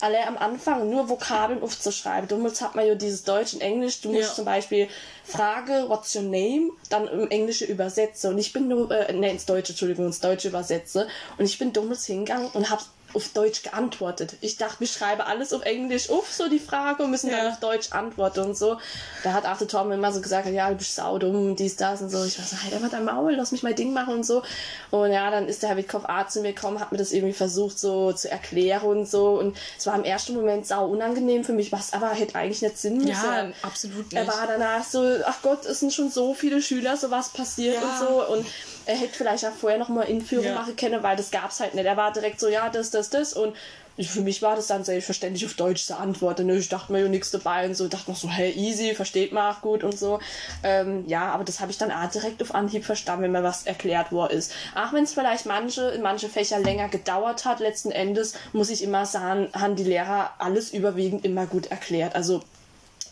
[0.00, 2.28] Alle am Anfang nur Vokabeln aufzuschreiben.
[2.28, 4.00] Damals hat man ja dieses Deutsch und Englisch.
[4.00, 4.34] Du musst ja.
[4.34, 4.88] zum Beispiel
[5.24, 6.70] Frage, what's your name?
[6.88, 8.30] Dann im Englische übersetze.
[8.30, 11.08] Und ich bin nur, äh, ne, ins Deutsche, Entschuldigung, ins Deutsche übersetze.
[11.36, 12.82] Und ich bin damals hingegangen und habe
[13.14, 14.34] auf Deutsch geantwortet.
[14.40, 17.38] Ich dachte, wir schreiben alles auf Englisch auf, so die Frage, und müssen ja.
[17.38, 18.78] dann auf Deutsch antworten und so.
[19.24, 22.24] Da hat Arthur Tom immer so gesagt, ja, du bist saudumm, dies, das und so.
[22.24, 24.42] Ich war so, halt einfach dein Maul, lass mich mein Ding machen und so.
[24.90, 27.32] Und ja, dann ist der Herr Wittkopf Arzt zu mir gekommen, hat mir das irgendwie
[27.32, 29.38] versucht so zu erklären und so.
[29.38, 32.78] Und es war im ersten Moment sau unangenehm für mich, was aber hätte eigentlich nicht
[32.78, 33.08] Sinn müssen.
[33.10, 34.14] Ja, absolut nicht.
[34.14, 37.82] Er war danach so, ach Gott, es sind schon so viele Schüler, sowas passiert ja.
[37.82, 38.26] und so.
[38.26, 38.46] Und
[38.88, 40.54] er hätte vielleicht auch vorher noch mal Inführung ja.
[40.54, 41.84] machen können, weil das gab es halt nicht.
[41.84, 43.54] Er war direkt so, ja, das, das, das und
[44.00, 46.46] für mich war das dann selbstverständlich auf Deutsch zu antworten.
[46.46, 46.56] Ne?
[46.56, 47.84] Ich dachte mir ja nichts dabei und so.
[47.84, 50.20] Ich dachte noch so, hey, easy, versteht man auch gut und so.
[50.62, 53.66] Ähm, ja, aber das habe ich dann auch direkt auf Anhieb verstanden, wenn mir was
[53.66, 54.52] erklärt worden ist.
[54.74, 58.82] Auch wenn es vielleicht manche, in manche Fächer länger gedauert hat, letzten Endes muss ich
[58.82, 62.14] immer sagen, haben die Lehrer alles überwiegend immer gut erklärt.
[62.14, 62.42] Also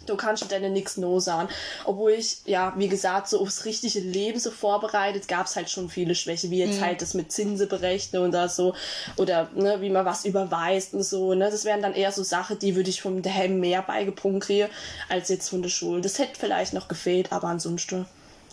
[0.06, 1.48] du kannst deine nix no sagen.
[1.84, 5.88] Obwohl ich, ja, wie gesagt, so aufs richtige Leben so vorbereitet, gab es halt schon
[5.88, 6.84] viele Schwäche, wie jetzt mhm.
[6.84, 8.74] halt das mit Zinse berechnen oder so,
[9.16, 12.58] oder ne, wie man was überweist und so, ne, das wären dann eher so Sachen,
[12.58, 14.68] die würde ich vom daheim mehr beigebrungen kriegen,
[15.08, 16.00] als jetzt von der Schule.
[16.00, 18.06] Das hätte vielleicht noch gefehlt, aber ansonsten,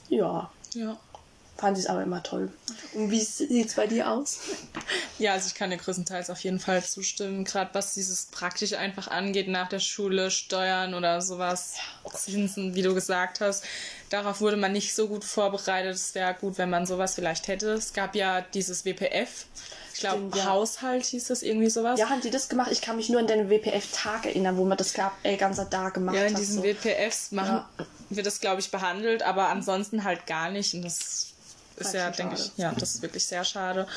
[0.09, 0.49] ja.
[0.73, 0.97] Ja
[1.57, 2.51] fand ich es aber immer toll.
[2.93, 4.39] Und wie sieht es bei dir aus?
[5.19, 9.07] Ja, also ich kann dir größtenteils auf jeden Fall zustimmen, gerade was dieses Praktische einfach
[9.07, 11.75] angeht, nach der Schule, Steuern oder sowas,
[12.13, 13.63] Zinsen, wie du gesagt hast.
[14.09, 15.95] Darauf wurde man nicht so gut vorbereitet.
[15.95, 17.71] Es wäre gut, wenn man sowas vielleicht hätte.
[17.73, 19.45] Es gab ja dieses WPF.
[19.93, 20.45] Ich glaube, ja.
[20.45, 21.99] Haushalt hieß das irgendwie sowas.
[21.99, 22.71] Ja, haben die das gemacht?
[22.71, 25.93] Ich kann mich nur an den WPF-Tag erinnern, wo man das gab, äh, ganzer Tag
[25.93, 26.23] gemacht hat.
[26.23, 26.63] Ja, in diesen so.
[26.63, 27.85] WPFs machen, ja.
[28.09, 30.73] wird das, glaube ich, behandelt, aber ansonsten halt gar nicht.
[30.73, 31.32] Und das
[31.91, 33.87] ja, denke ich, ja, das ist wirklich sehr schade.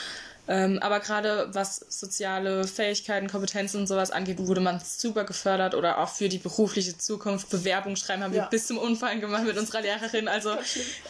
[0.48, 5.98] Ähm, aber gerade was soziale Fähigkeiten, Kompetenzen und sowas angeht, wurde man super gefördert oder
[5.98, 7.50] auch für die berufliche Zukunft.
[7.50, 8.44] Bewerbung schreiben haben ja.
[8.44, 10.28] wir bis zum Unfall gemacht mit unserer Lehrerin.
[10.28, 10.56] Also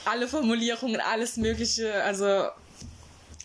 [0.06, 2.02] alle Formulierungen, alles Mögliche.
[2.02, 2.46] Also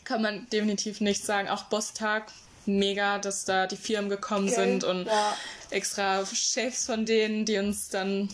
[0.06, 1.50] kann man definitiv nicht sagen.
[1.50, 2.32] Auch Bosstag,
[2.66, 5.38] mega, dass da die Firmen gekommen Gell, sind und ja.
[5.72, 8.30] extra Chefs von denen, die uns dann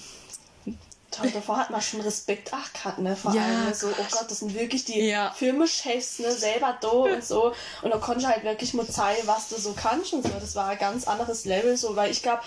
[1.17, 3.15] Toll, davor hat man schon Respekt ach gehabt, ne?
[3.15, 3.73] Vor Ja, allem ne?
[3.73, 4.25] so, oh Gott.
[4.29, 5.31] Das sind wirklich die Ja.
[5.31, 7.53] Firmenchefs, ne, selber da und so.
[7.81, 10.29] Und da konnte ich halt wirklich mal zeigen, was du so kannst und so.
[10.39, 12.41] Das war ein ganz anderes Level, so, weil ich glaube,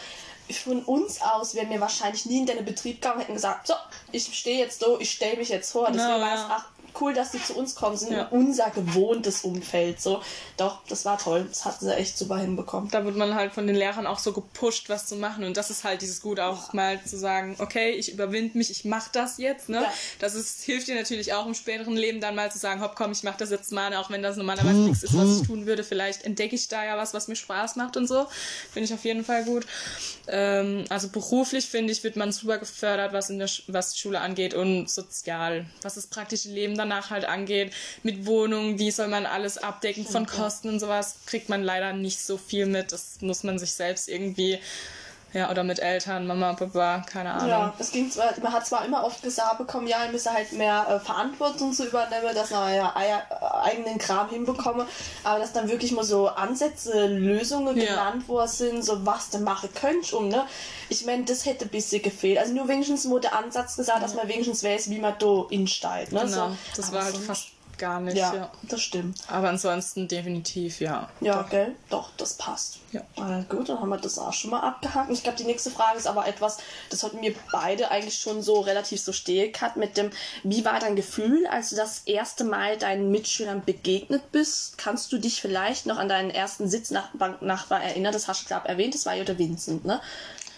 [0.64, 3.74] von uns aus wären wir wahrscheinlich nie in den Betrieb gegangen und hätten gesagt, so,
[4.11, 5.87] ich stehe jetzt da, ich stelle mich jetzt vor.
[5.92, 6.64] Deswegen Genau, war es, ja.
[7.00, 8.29] Cool, dass die zu uns kommen, sind Ja.
[8.31, 10.22] unser gewohntes Umfeld, so.
[10.57, 11.46] Doch, das war toll.
[11.48, 12.90] Das hatten sie echt super hinbekommen.
[12.90, 15.44] da wird man halt von den Lehrern auch so gepusht, was zu machen.
[15.44, 18.85] Und das ist halt dieses Gut, auch mal zu sagen, okay, ich überwinde mich, ich
[18.85, 19.68] mache das jetzt.
[19.68, 19.83] Ne?
[19.83, 19.92] Ja.
[20.18, 23.12] Das ist, hilft dir natürlich auch im späteren Leben dann mal zu sagen, hopp, komm,
[23.12, 25.85] ich mache das jetzt mal, auch wenn das normalerweise nichts ist, was ich tun würde.
[25.85, 28.26] Vielleicht entdecke ich da ja was, was mir Spaß macht und so.
[28.72, 29.66] Finde ich auf jeden Fall gut.
[30.29, 33.98] Ähm, also beruflich, finde ich, wird man super gefördert, was, in der Sch was die
[34.00, 39.08] Schule angeht und sozial, was das praktische Leben danach halt angeht, mit Wohnungen, wie soll
[39.08, 42.92] man alles abdecken von Kosten und sowas, kriegt man leider nicht so viel mit.
[42.92, 44.58] Das muss man sich selbst irgendwie,
[45.32, 47.48] ja, oder mit Eltern, Mama, Papa, keine Ahnung.
[47.48, 50.52] Ja, es ging zwar, man hat zwar immer oft gesagt bekommen, ja, ihr müsst halt
[50.52, 54.86] mehr äh, Verantwortung zu übernehmen, dass man ja äh, eigenen Kram hinbekomme,
[55.24, 57.84] aber dass dann wirklich mal so Ansätze, Lösungen Ja.
[57.86, 60.44] genannt worden sind, so was du machen könnt, um, ne?
[60.88, 62.38] Ich meine, das hätte ein bisschen gefehlt.
[62.38, 66.10] Also nur wenigstens nur der Ansatz gesagt, dass man wenigstens weiß, wie man da insteigt,
[66.12, 66.20] ne?
[66.24, 66.56] Genau, so.
[66.76, 67.48] das Aber war halt fast
[67.80, 68.52] gar nicht, Ja, ja.
[68.62, 69.18] das stimmt.
[69.26, 71.08] Aber ansonsten definitiv, ja.
[71.20, 71.74] Ja, gell?
[71.88, 72.78] Doch, das passt.
[72.92, 73.00] Ja.
[73.16, 75.10] Äh, gut, dann haben wir das auch schon mal abgehakt.
[75.10, 76.58] Ich glaube, die nächste Frage ist aber etwas,
[76.90, 80.10] das hatten wir beide eigentlich schon so relativ so gehabt mit dem,
[80.44, 84.78] wie war dein Gefühl, als du das erste Mal deinen Mitschülern begegnet bist?
[84.78, 88.12] Kannst du dich vielleicht noch an deinen ersten Sitznachbar erinnern?
[88.12, 90.00] Das hast du, glaube erwähnt, das war ja der Vincent, ne?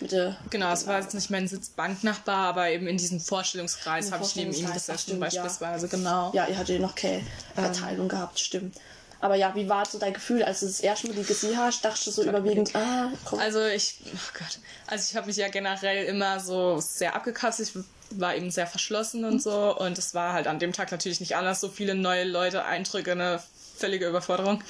[0.01, 4.25] Mit der, Genau, es war jetzt nicht mein Sitzbanknachbar, aber eben in diesem Vorstellungskreis habe
[4.25, 5.43] ich neben ihm gesessen, stimmt, ja.
[5.43, 6.31] beispielsweise, genau.
[6.35, 7.23] ja, ihr hattet ja noch keine
[7.55, 8.77] Verteilung gehabt, stimmt.
[9.23, 11.85] Aber ja, wie war so dein Gefühl, als du das erste Mal die gesehen hast?
[11.85, 13.39] Dachtest du so überwiegend, ah, komm.
[13.39, 17.71] Also ich, oh Gott, also ich habe mich ja generell immer so sehr abgekapselt.
[17.73, 17.85] Ich
[18.21, 21.37] war eben sehr verschlossen und so und es war halt an dem Tag natürlich nicht
[21.37, 21.61] anders.
[21.61, 23.41] So viele neue Leute, Eindrücke, eine
[23.83, 24.63] völlige Überforderung.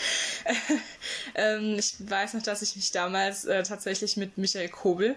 [1.35, 5.17] ähm, ich weiß noch, dass ich mich damals äh, tatsächlich mit Michael Kobel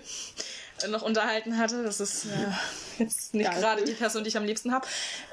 [0.83, 1.81] äh, noch unterhalten hatte.
[1.81, 3.61] Das ist äh, jetzt nicht Geil.
[3.61, 4.85] gerade die Person, die ich am liebsten habe.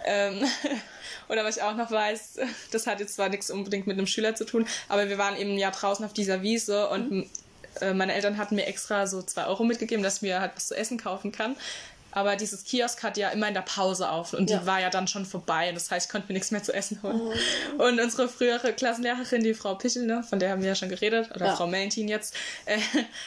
[0.04, 0.44] Ähm,
[1.28, 2.38] oder was ich auch noch weiß,
[2.70, 5.58] das hat jetzt zwar nichts unbedingt mit einem Schüler zu tun, aber wir waren eben
[5.58, 7.28] ja draußen auf dieser Wiese und
[7.80, 10.68] äh, meine Eltern hatten mir extra so zwei Euro mitgegeben, dass ich mir halt was
[10.68, 11.56] zu essen kaufen kann.
[12.12, 14.58] Aber dieses Kiosk hat ja immer in der Pause auf und Ja.
[14.58, 15.72] die war ja dann schon vorbei.
[15.72, 17.20] Das heißt, ich konnte mir nichts mehr zu essen holen.
[17.78, 21.30] Und unsere frühere Klassenlehrerin, die Frau Pichel, ne, von der haben wir ja schon geredet,
[21.34, 21.56] oder Ja.
[21.56, 22.34] Frau Melentin jetzt,
[22.66, 22.78] äh,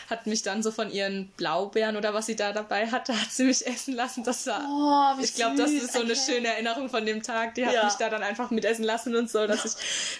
[0.09, 3.43] hat mich dann so von ihren Blaubeeren oder was sie da dabei hatte, hat sie
[3.45, 4.23] mich essen lassen.
[4.23, 6.21] Das war, Oh, wie ich glaube, das ist so eine okay.
[6.25, 7.55] schöne Erinnerung von dem Tag.
[7.55, 7.85] Die hat Ja.
[7.85, 9.73] mich da dann einfach mitessen lassen und so, dass ich,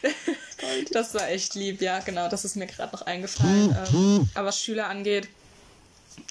[0.91, 3.75] das war echt lieb, ja, genau, das ist mir gerade noch eingefallen.
[3.93, 5.28] Ähm, aber was Schüler angeht,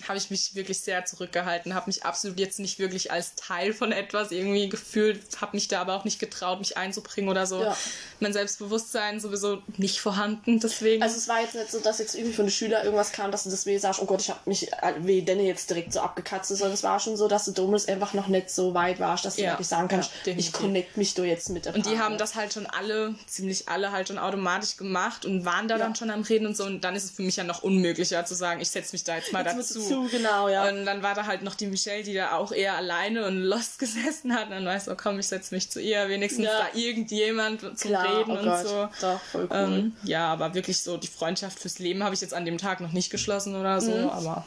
[0.08, 3.92] habe ich mich wirklich sehr zurückgehalten, habe mich absolut jetzt nicht wirklich als Teil von
[3.92, 7.62] etwas irgendwie gefühlt, habe mich da aber auch nicht getraut, mich einzubringen oder so.
[7.62, 7.76] Ja.
[8.20, 11.02] Mein Selbstbewusstsein sowieso nicht vorhanden, deswegen.
[11.02, 13.44] Also es war jetzt nicht so, dass jetzt irgendwie von den Schülern irgendwas kam, dass
[13.44, 16.00] du das weh sagst, oh Gott, ich habe mich äh, weh denn jetzt direkt so
[16.00, 19.24] abgekatzt, sondern es war schon so, dass du damals einfach noch nicht so weit warst,
[19.24, 21.86] dass du Ja, wirklich sagen kannst, ja, ich connect mich da jetzt mit der Und
[21.86, 25.78] die haben das halt schon alle, ziemlich alle halt schon automatisch gemacht und waren da
[25.78, 26.64] dann schon am Reden und so.
[26.64, 29.16] Und dann ist es für mich ja noch unmöglicher zu sagen, ich setze mich da
[29.16, 29.73] jetzt mal Jetzt dazu.
[29.74, 30.68] Du zu, genau, ja.
[30.68, 33.78] Und dann war da halt noch die Michelle, die da auch eher alleine und lost
[33.80, 34.44] gesessen hat.
[34.44, 36.58] Und dann weißt du, oh, komm, ich setze mich zu ihr, wenigstens Ja.
[36.72, 38.88] da irgendjemand zum Klar, Reden oh und Gott, so.
[39.00, 39.56] doch, voll cool.
[39.56, 42.80] Ähm, ja, aber wirklich so die Freundschaft fürs Leben habe ich jetzt an dem Tag
[42.80, 44.08] noch nicht geschlossen oder so, Mhm.
[44.10, 44.44] aber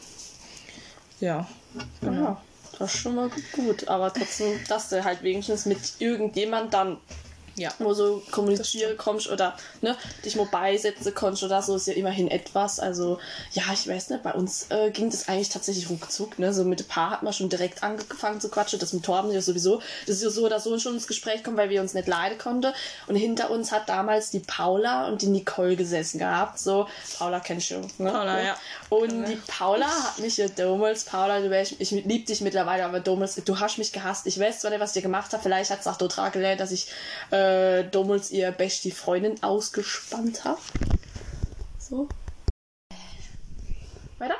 [1.20, 1.46] ja.
[2.02, 2.40] Ja,
[2.78, 6.98] das ist schon mal gut, aber trotzdem, dass du halt wenigstens mit irgendjemand dann
[7.58, 7.72] Ja.
[7.78, 12.28] wo so kommunizieren kommst oder ne, dich mal beisetzen kannst oder so, ist ja immerhin
[12.28, 12.80] etwas.
[12.80, 13.18] Also,
[13.52, 16.38] ja, ich weiß nicht, bei uns äh, ging das eigentlich tatsächlich ruckzuck.
[16.38, 16.54] Ne?
[16.54, 18.78] So mit dem Paar hat man schon direkt angefangen zu quatschen.
[18.78, 19.82] Das mit Torben ja sowieso.
[20.06, 22.38] Das ist ja so oder so schon ins Gespräch kommen, weil wir uns nicht leiden
[22.38, 22.72] konnten.
[23.06, 26.58] Und hinter uns hat damals die Paula und die Nicole gesessen gehabt.
[26.58, 26.86] So,
[27.18, 28.10] Paula kennst du, ne?
[28.12, 28.56] Paula, ja.
[28.88, 33.00] Und die Paula hat mich ja damals, Paula, du weißt, ich lieb dich mittlerweile, aber
[33.00, 34.26] damals, du hast mich gehasst.
[34.26, 36.60] Ich weiß zwar nicht, was ich dir gemacht habe, vielleicht hat es auch total gelernt,
[36.60, 36.88] dass ich
[37.30, 37.47] äh,
[37.90, 40.60] damals ihr beste Freundin ausgespannt habe.
[41.78, 42.08] So.
[44.18, 44.36] Weiter?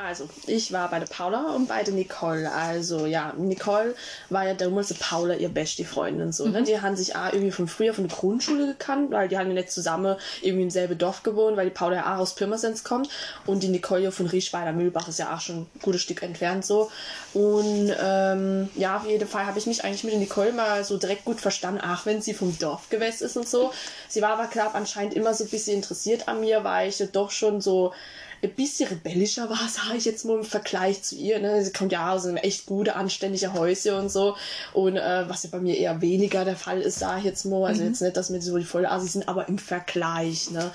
[0.00, 2.52] Also, ich war bei der Paula und bei der Nicole.
[2.52, 3.96] Also, ja, Nicole
[4.30, 6.62] war ja damals Paula ihr beste Freundin so, ne?
[6.62, 9.54] Die haben sich auch irgendwie von früher von der Grundschule gekannt, weil die haben ja
[9.54, 13.08] nicht zusammen irgendwie im selben Dorf gewohnt, weil die Paula ja auch aus Pirmasens kommt
[13.44, 16.64] und die Nicole ja von Riechweiler Mühlbach ist ja auch schon ein gutes Stück entfernt
[16.64, 16.92] so.
[17.34, 20.96] Und ähm, ja, auf jeden Fall habe ich mich eigentlich mit der Nicole mal so
[20.96, 23.72] direkt gut verstanden, auch wenn sie vom Dorf gewesen ist und so.
[24.06, 27.06] Sie war aber klar anscheinend immer so ein bisschen interessiert an mir, weil ich ja
[27.06, 27.92] doch schon so
[28.42, 31.38] ein bisschen rebellischer war, sage ich jetzt mal im Vergleich zu ihr.
[31.38, 31.64] Ne?
[31.64, 34.36] Sie kommt ja aus einem echt gute, anständige Häuschen und so.
[34.72, 37.66] Und äh, was ja bei mir eher weniger der Fall ist, sage ich jetzt mal.
[37.66, 37.88] Also mhm.
[37.88, 40.50] jetzt nicht, dass wir so die Vollassis sind, aber im Vergleich.
[40.50, 40.70] Ne?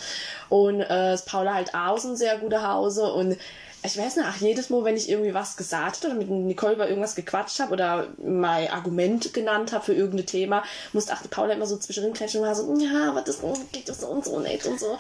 [0.49, 3.37] Und äh, Paula halt aus ein sehr guter Hause und
[3.85, 6.73] ich weiß nicht, ach, jedes Mal, wenn ich irgendwie was gesagt habe oder mit Nicole
[6.73, 11.27] über irgendwas gequatscht habe oder mein Argument genannt habe für irgendein Thema, musste ach, die
[11.27, 13.39] Paula immer so zwischendrin klatschen und war so, ja, aber das
[13.71, 14.97] geht das so und so nicht und so.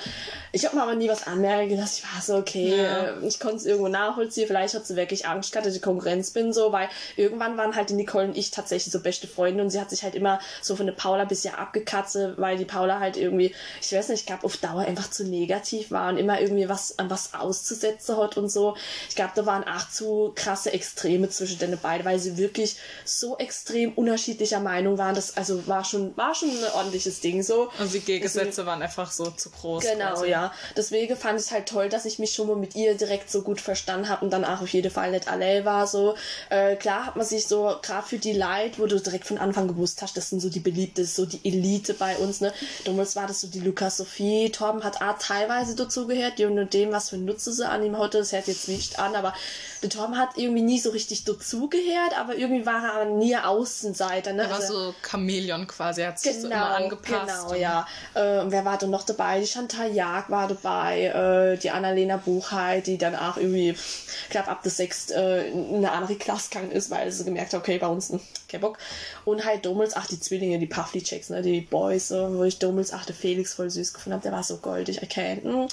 [0.51, 2.03] Ich habe mir aber nie was anmerken lassen.
[2.03, 3.05] Ich war so, okay, ja.
[3.07, 4.47] äh, ich konnte es irgendwo nachvollziehen.
[4.47, 7.89] Vielleicht hat sie wirklich Angst gehabt, dass ich Konkurrenz bin, so, weil irgendwann waren halt
[7.89, 10.75] die Nicole und ich tatsächlich so beste Freunde und sie hat sich halt immer so
[10.75, 14.43] von der Paula bisher abgekatze, weil die Paula halt irgendwie, ich weiß nicht, ich glaube,
[14.43, 18.51] auf Dauer einfach zu negativ war und immer irgendwie was an was auszusetzen hat und
[18.51, 18.72] so.
[19.09, 23.37] Ich glaube, da waren auch zu krasse Extreme zwischen den beiden, weil sie wirklich so
[23.37, 25.15] extrem unterschiedlicher Meinung waren.
[25.15, 27.69] Das also war schon, war schon ein ordentliches Ding so.
[27.79, 29.83] Und die Gegensätze Deswegen, waren einfach so zu groß.
[29.83, 30.27] Genau, quasi.
[30.27, 30.53] ja.
[30.75, 33.41] Deswegen fand ich es halt toll, dass ich mich schon mal mit ihr direkt so
[33.41, 35.87] gut verstanden habe und dann auch auf jeden Fall nicht allein war.
[35.87, 36.15] So
[36.49, 39.67] äh, klar hat man sich so gerade für die Leid, wo du direkt von Anfang
[39.67, 42.41] gewusst hast, das sind so die beliebte, so die Elite bei uns.
[42.41, 42.53] Ne,
[42.85, 44.51] damals war das so die Lukas Sophie.
[44.51, 47.97] Torben hat auch teilweise dazu gehört, die und dem, was für Nutze sie an ihm
[47.97, 49.33] hatte, das hört jetzt nicht an, aber
[49.81, 54.33] der Tom hat irgendwie nie so richtig dazugehört, aber irgendwie war er nie Außenseiter.
[54.33, 54.43] Ne?
[54.43, 57.47] Er war also, so Chamäleon quasi, er hat sich genau, so immer angepasst.
[57.47, 57.87] Genau, ja.
[58.13, 59.39] Äh, wer war denn noch dabei?
[59.39, 64.47] Die Chantal Jag war dabei, äh, die Annalena Buchheit, die dann auch irgendwie, ich glaube,
[64.47, 67.77] ab der sechst äh, in eine andere Klasse gegangen ist, weil sie gemerkt hat, okay,
[67.77, 68.13] bei uns
[68.53, 68.77] kein Bock.
[69.25, 72.93] Und halt damals, ach, die Zwillinge, die Puffly-Checks, ne, die Boys, so, wo ich damals,
[72.93, 75.39] ach, der Felix voll süß gefunden habe, der war so goldig, okay.
[75.41, 75.67] Hm.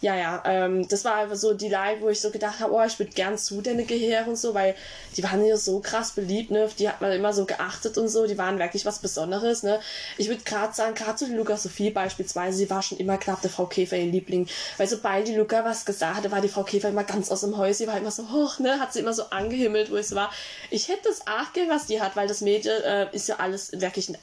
[0.00, 2.82] Ja, ja, ähm, das war einfach so die Live, wo ich so gedacht habe, oh,
[2.84, 4.74] ich würde gern zu denen gehören und so, weil
[5.16, 8.26] die waren ja so krass beliebt, ne, die hat man immer so geachtet und so,
[8.26, 9.80] die waren wirklich was Besonderes, ne.
[10.16, 13.42] Ich würde gerade sagen, gerade so die Luca Sophie beispielsweise, sie war schon immer knapp
[13.42, 16.62] der Frau Käfer ihr Liebling, weil sobald die Luca was gesagt hatte, war die Frau
[16.62, 19.14] Käfer immer ganz aus dem Haus, sie war immer so hoch, ne, hat sie immer
[19.14, 20.30] so angehimmelt, wo so war.
[20.70, 23.72] Ich hätte das auch gern, was die hat, weil das Mädchen äh, ist ja alles
[23.80, 24.18] wirklich ein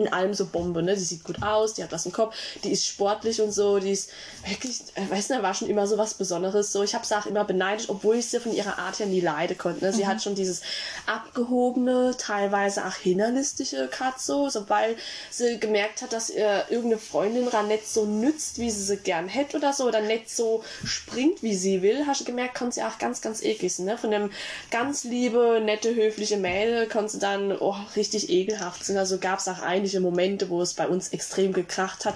[0.00, 0.94] in allem so Bombe, ne?
[0.94, 2.34] Die sieht gut aus, die hat was im Kopf,
[2.64, 4.10] die ist sportlich und so, die ist
[4.46, 6.72] wirklich, ich äh, weiß nicht, war schon immer so was Besonderes.
[6.72, 9.20] So, ich habe sie auch immer beneidet, obwohl ich sie von ihrer Art her nie
[9.20, 9.84] leiden konnte.
[9.84, 9.92] Ne?
[9.92, 10.08] Sie mhm.
[10.08, 10.62] hat schon dieses
[11.06, 14.98] abgehobene, teilweise auch hinterlistige Kat so, sobald
[15.30, 19.28] sie gemerkt hat, dass ihr irgendeine Freundin ran nicht so nützt, wie sie sie gern
[19.28, 22.82] hätte oder so, oder nicht so springt, wie sie will, hast du gemerkt, konnte sie
[22.82, 23.86] auch ganz, ganz eklig sein.
[23.86, 23.98] Ne?
[23.98, 24.30] Von dem
[24.70, 28.96] ganz liebe, nette, höfliche Mädel konnte sie dann oh, richtig ekelhaft sein.
[28.96, 32.14] Also gab es auch einige einige Momente, wo es bei uns extrem gekracht hat,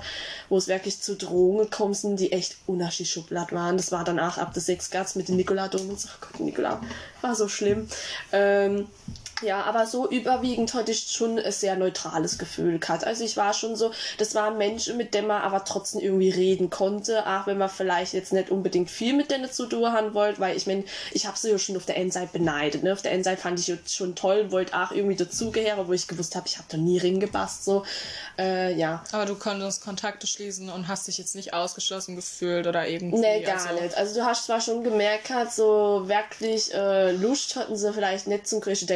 [0.49, 3.77] wo es wirklich zu Drohungen gekommen sind, die echt unaschig Schublad waren.
[3.77, 5.91] Das war danach ab der 6 Gatz mit den Nikola-Domen.
[5.91, 6.81] Oh Gott, Nikola,
[7.21, 7.89] war so schlimm.
[8.33, 8.87] Ähm,
[9.45, 13.05] ja, aber so überwiegend hatte ich schon ein sehr neutrales Gefühl gehabt.
[13.05, 16.71] Also ich war schon so, das waren Menschen, mit denen man aber trotzdem irgendwie reden
[16.71, 20.41] konnte, auch wenn man vielleicht jetzt nicht unbedingt viel mit denen zu tun haben wollte,
[20.41, 22.83] weil ich meine, ich habe sie ja schon auf der Endseite beneidet.
[22.83, 22.93] Ne?
[22.93, 26.47] Auf der Endseite fand ich schon toll, wollte auch irgendwie dazugehören, wo ich gewusst habe,
[26.49, 27.65] ich habe da nie ringepasst.
[27.65, 27.85] So.
[28.39, 29.05] Äh, ja.
[29.13, 33.19] Aber du konntest Kontakte schließen und hast dich jetzt nicht ausgeschlossen gefühlt oder irgendwie.
[33.19, 33.81] Nee, gar also.
[33.81, 33.97] nicht.
[33.97, 38.61] Also du hast zwar schon gemerkt, so wirklich äh, Lust hatten sie vielleicht nicht zum
[38.61, 38.87] Griechen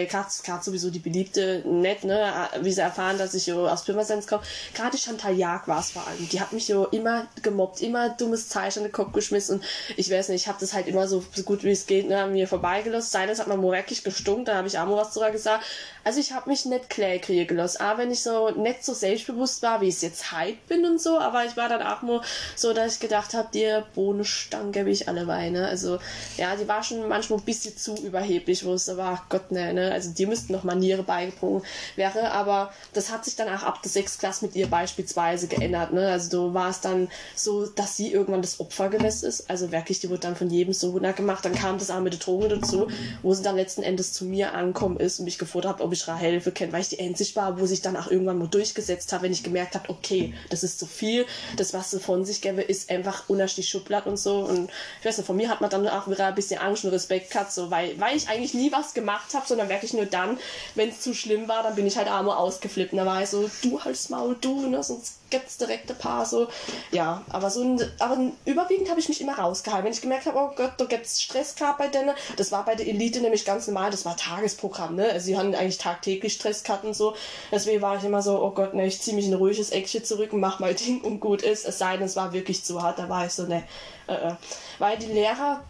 [0.42, 4.42] Gerade sowieso die beliebte, nett, ne, wie sie erfahren, dass ich jo aus Pirmasens komme.
[4.74, 6.28] Gerade Chantal Jag war es vor allem.
[6.28, 9.56] Die hat mich jo immer gemobbt, immer dummes Zeichen in den Kopf geschmissen.
[9.58, 9.64] Und
[9.96, 12.22] ich weiß nicht, ich habe das halt immer so, so gut wie es geht, ne,
[12.22, 13.10] an mir vorbeigelost.
[13.10, 15.64] Sei das hat man wirklich gestunken, da habe ich mal was drüber gesagt.
[16.08, 17.82] Also ich habe mich nicht klar kriegen gelassen.
[17.82, 20.98] Aber wenn ich so nicht so selbstbewusst war, wie ich es jetzt halt bin und
[20.98, 22.22] so, aber ich war dann auch nur
[22.56, 25.68] so, dass ich gedacht habe, dir Bohnenstangen gebe ich alle Weine.
[25.68, 25.98] Also
[26.38, 29.92] ja, die war schon manchmal ein bisschen zu überheblich, wo es aber, Gott, ne, ne,
[29.92, 31.62] also die müssten noch Maniere beigebrungen
[31.96, 34.16] wäre, aber das hat sich dann auch ab der 6.
[34.16, 38.60] Klasse mit ihr beispielsweise geändert, ne, also du warst dann so, dass sie irgendwann das
[38.60, 41.90] Opfer gewesen ist, also wirklich, die wurde dann von jedem so gemacht, dann kam das
[41.90, 42.88] auch mit der Droge dazu,
[43.20, 45.97] wo sie dann letzten Endes zu mir ankommen ist und mich gefordert hat, ob ich
[46.06, 49.24] Rahel kenne, weil ich die endlich war, wo sich dann auch irgendwann mal durchgesetzt habe,
[49.24, 52.62] wenn ich gemerkt habe, okay, das ist zu viel, das, was sie von sich gäbe,
[52.62, 55.88] ist einfach unerstehlich Schublad und so und ich weiß nicht, von mir hat man dann
[55.88, 58.94] auch wieder ein bisschen Angst und Respekt gehabt, so, weil, weil ich eigentlich nie was
[58.94, 60.38] gemacht habe, sondern wirklich nur dann,
[60.74, 62.92] wenn es zu schlimm war, dann bin ich halt einmal ausgeflippt.
[62.92, 66.26] Und da war ich so, du halt's Maul, du, ne, sonst gibt's direkt ein paar
[66.26, 66.48] so.
[66.90, 69.84] Ja, aber so ein, aber überwiegend habe ich mich immer rausgehalten.
[69.84, 72.74] Wenn ich gemerkt habe, oh Gott, da gibt's Stress gehabt bei denen, das war bei
[72.74, 75.10] der Elite nämlich ganz normal, das war Tagesprogramm, ne?
[75.10, 77.14] Also sie hatten eigentlich tagtäglich Stress gehabt und so.
[77.50, 80.04] Deswegen war ich immer so, oh Gott, ne, ich zieh mich in ein ruhiges Eckchen
[80.04, 81.66] zurück und mach mal Ding und gut ist.
[81.66, 83.64] Es sei denn, es war wirklich zu hart, da war ich so, ne,
[84.06, 84.34] äh, äh.
[84.78, 85.62] Weil die Lehrer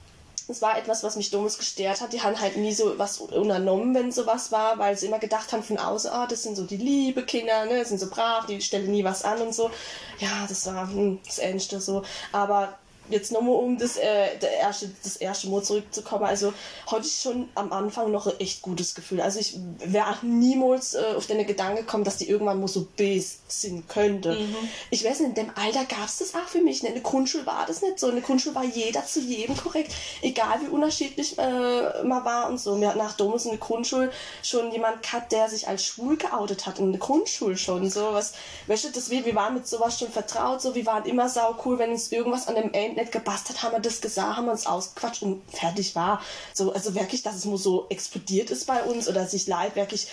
[0.48, 2.14] das war etwas, was mich dummes gestört hat.
[2.14, 5.62] Die haben halt nie so was unternommen, wenn sowas war, weil sie immer gedacht haben
[5.62, 8.90] von außen, ah, das sind so die liebe Kinder, ne, sind so brav, die stellen
[8.90, 9.70] nie was an und so.
[10.18, 12.02] Ja, das war hm, das Ernste so.
[12.32, 12.78] Aber
[13.10, 16.24] jetzt nochmal um das, äh, der erste, das erste Mal zurückzukommen.
[16.24, 16.52] Also
[16.86, 19.20] hatte ich schon am Anfang noch ein echt gutes Gefühl.
[19.20, 23.38] Also ich wäre niemals äh, auf den Gedanke gekommen, dass die irgendwann mal so bes
[23.48, 24.34] sind könnte.
[24.34, 24.56] Mhm.
[24.90, 26.84] Ich weiß nicht, in dem Alter gab es das auch für mich.
[26.84, 28.08] In der Grundschule war das nicht so.
[28.08, 29.92] In der Grundschule war jeder zu jedem korrekt,
[30.22, 32.76] egal wie unterschiedlich äh, man war und so.
[32.76, 34.10] Mir hat nach Domus in der Grundschule
[34.42, 37.90] schon jemand gehabt, der sich als schwul geoutet hat, in der Grundschule schon.
[37.90, 38.34] So was,
[38.66, 41.56] weißt du, das, wir, wir waren mit sowas schon vertraut, so wir waren immer sau
[41.64, 44.46] cool, wenn uns irgendwas an dem Ende nicht gepasst hat, haben wir das gesagt, haben
[44.46, 46.22] wir uns ausgequatscht und fertig war.
[46.52, 50.08] So, also wirklich, dass es nur so explodiert ist bei uns oder sich leid wirklich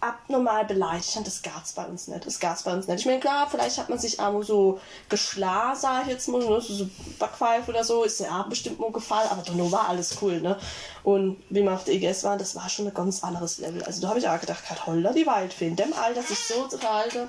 [0.00, 2.26] abnormal beleidigt haben, das gab's bei uns nicht.
[2.26, 3.00] Das gab's bei uns nicht.
[3.00, 6.60] Ich meine, klar, vielleicht hat man sich einmal so geschlagen, sag ich jetzt mal, ne?
[6.60, 10.40] so, so Backpfeife oder so, ist ja bestimmt mal gefallen, aber dann war alles cool,
[10.40, 10.58] ne?
[11.04, 13.82] Und wie wir auf der EGS waren, das war schon ein ganz anderes Level.
[13.82, 16.76] Also da habe ich auch gedacht, Holla die Waldfee, in dem Alter sich so zu
[16.76, 17.28] verhalten.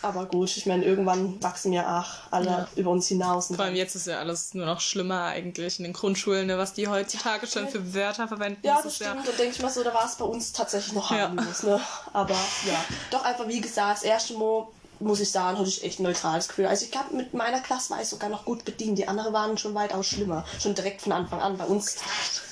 [0.00, 2.68] Aber gut, ich meine, irgendwann wachsen ja auch alle ja.
[2.76, 3.48] über uns hinaus.
[3.48, 6.56] Vor allem jetzt ist ja alles nur noch schlimmer eigentlich in den Grundschulen, ne?
[6.56, 8.60] was die heutzutage ja, schon für Wörter verwenden.
[8.62, 9.26] Ja, das stimmt.
[9.26, 9.32] Ja.
[9.32, 11.80] Da denke ich mal so, da war es bei uns tatsächlich noch harmlos, ne?
[12.12, 12.34] Aber
[12.66, 14.66] ja, doch einfach wie gesagt, das erste Mal
[15.00, 16.66] muss ich sagen, hatte ich echt ein neutrales Gefühl.
[16.66, 18.98] Also ich glaube, mit meiner Klasse war ich sogar noch gut bedient.
[18.98, 20.44] Die anderen waren schon weitaus schlimmer.
[20.60, 21.56] Schon direkt von Anfang an.
[21.56, 21.96] Bei uns,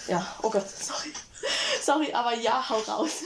[0.08, 1.12] ja, oh Gott, sorry.
[1.82, 3.22] Sorry, aber ja, hau raus.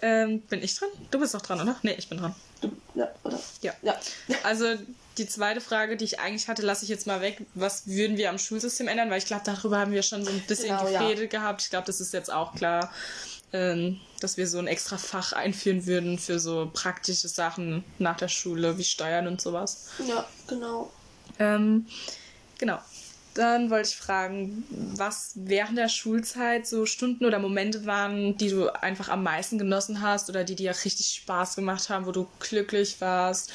[0.00, 0.88] Ähm, bin ich dran?
[1.10, 1.76] Du bist noch dran, oder?
[1.82, 2.34] Nee, ich bin dran.
[2.60, 3.38] Du, ja, oder?
[3.62, 3.72] Ja.
[3.82, 3.98] ja.
[4.44, 4.76] Also
[5.18, 7.44] die zweite Frage, die ich eigentlich hatte, lasse ich jetzt mal weg.
[7.54, 9.10] Was würden wir am Schulsystem ändern?
[9.10, 11.40] Weil ich glaube, darüber haben wir schon so ein bisschen genau, gefädelt ja.
[11.40, 11.62] gehabt.
[11.62, 12.92] Ich glaube, das ist jetzt auch klar
[13.52, 18.28] ähm, dass wir so ein extra Fach einführen würden für so praktische Sachen nach der
[18.28, 19.88] Schule, wie Steuern und sowas.
[20.06, 20.92] Ja, genau.
[21.38, 21.86] Ähm,
[22.58, 22.78] genau.
[23.34, 24.64] Dann wollte ich fragen,
[24.96, 30.02] was während der Schulzeit so Stunden oder Momente waren, die du einfach am meisten genossen
[30.02, 33.52] hast oder die dir richtig Spaß gemacht haben, wo du glücklich warst,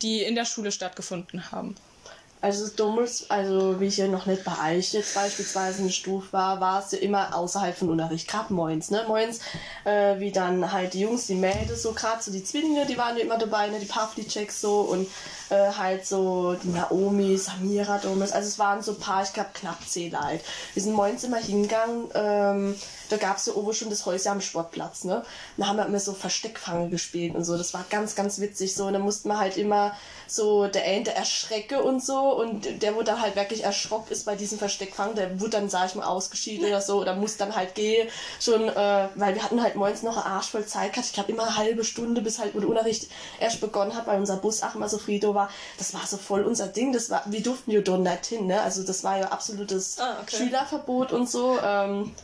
[0.00, 1.74] die in der Schule stattgefunden haben.
[2.42, 6.32] Also damals, also wie ich ja noch nicht bei euch jetzt beispielsweise in der Stufe
[6.32, 9.04] war, war es ja immer außerhalb von Unterricht, gerade moins, ne?
[9.06, 9.38] Moins,
[9.84, 13.16] äh, wie dann halt die Jungs, die Mädels, so gerade so die Zwillinge, die waren
[13.16, 13.78] ja immer dabei, ne?
[13.78, 15.06] Die Pavliceks so und
[15.50, 19.50] äh, halt so die Naomi, Samira damals, also es waren so ein paar, ich glaube
[19.54, 20.40] knapp zehn Leute.
[20.74, 22.74] Wir sind moins immer hingegangen, ähm,
[23.12, 25.22] da gab es ja oben schon das Häuschen am Sportplatz, ne?
[25.58, 27.58] Da haben wir immer so Versteckfange gespielt und so.
[27.58, 28.86] Das war ganz, ganz witzig so.
[28.86, 29.94] Und da mussten wir halt immer
[30.26, 32.34] so der Ente erschrecke und so.
[32.34, 35.88] Und der, wo dann halt wirklich erschrocken ist bei diesem Versteckfang, der wurde dann, sag
[35.88, 37.00] ich mal, ausgeschieden oder so.
[37.00, 38.08] Oder muss dann halt gehen.
[38.40, 41.08] Schon, äh, weil wir hatten halt morgens noch eine Arsch voll Zeit gehabt.
[41.08, 43.08] Ich glaube immer eine halbe Stunde, bis halt der Unterricht
[43.40, 45.50] erst begonnen hat, weil unser Bus auch immer so Friedo war.
[45.76, 46.94] Das war so voll unser Ding.
[46.94, 48.62] Das war, wir durften ja dort nicht hin, ne?
[48.62, 50.36] Also das war ja absolutes ah, okay.
[50.36, 51.58] Schülerverbot und so.
[51.62, 52.14] Ähm,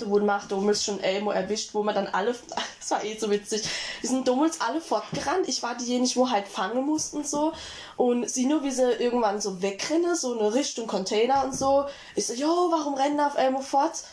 [0.00, 2.34] wurden wir damals schon Elmo erwischt, wo wir dann alle,
[2.80, 3.62] das war eh so witzig,
[4.00, 5.48] wir sind damals alle fortgerannt.
[5.48, 7.52] Ich war diejenige, wo halt fangen mussten so.
[7.96, 11.86] Und sie nur, wie sie irgendwann so wegrennen, so eine Richtung Container und so.
[12.16, 14.04] Ich so, jo, warum rennen auf Elmo fort?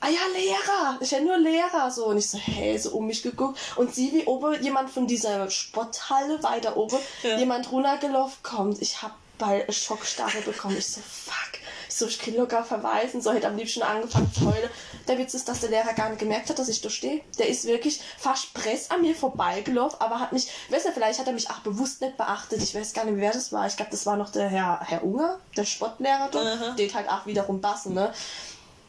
[0.00, 0.98] Ah ja, Lehrer!
[1.00, 2.06] Ich ja nur Lehrer, so.
[2.06, 3.58] Und ich so, hä, so um mich geguckt.
[3.74, 7.36] Und sie, wie oben, jemand von dieser Sporthalle weiter oben, ja.
[7.36, 8.80] jemand runtergelaufen kommt.
[8.80, 10.76] Ich hab bald Schockstarre bekommen.
[10.78, 11.58] Ich so, fuck
[11.98, 14.70] so, ich kann locker verweisen, so hätte am liebsten angefangen zu heulen.
[15.08, 17.22] Der Witz ist, dass der Lehrer gar nicht gemerkt hat, dass ich da stehe.
[17.38, 21.18] Der ist wirklich fast press an mir vorbeigelaufen, aber hat mich, ich weiß nicht, vielleicht
[21.18, 22.62] hat er mich auch bewusst nicht beachtet.
[22.62, 23.66] Ich weiß gar nicht, wer das war.
[23.66, 26.78] Ich glaube, das war noch der Herr, Herr Unger, der Sportlehrer dort.
[26.78, 28.12] Der halt auch wiederum Bassen, ne?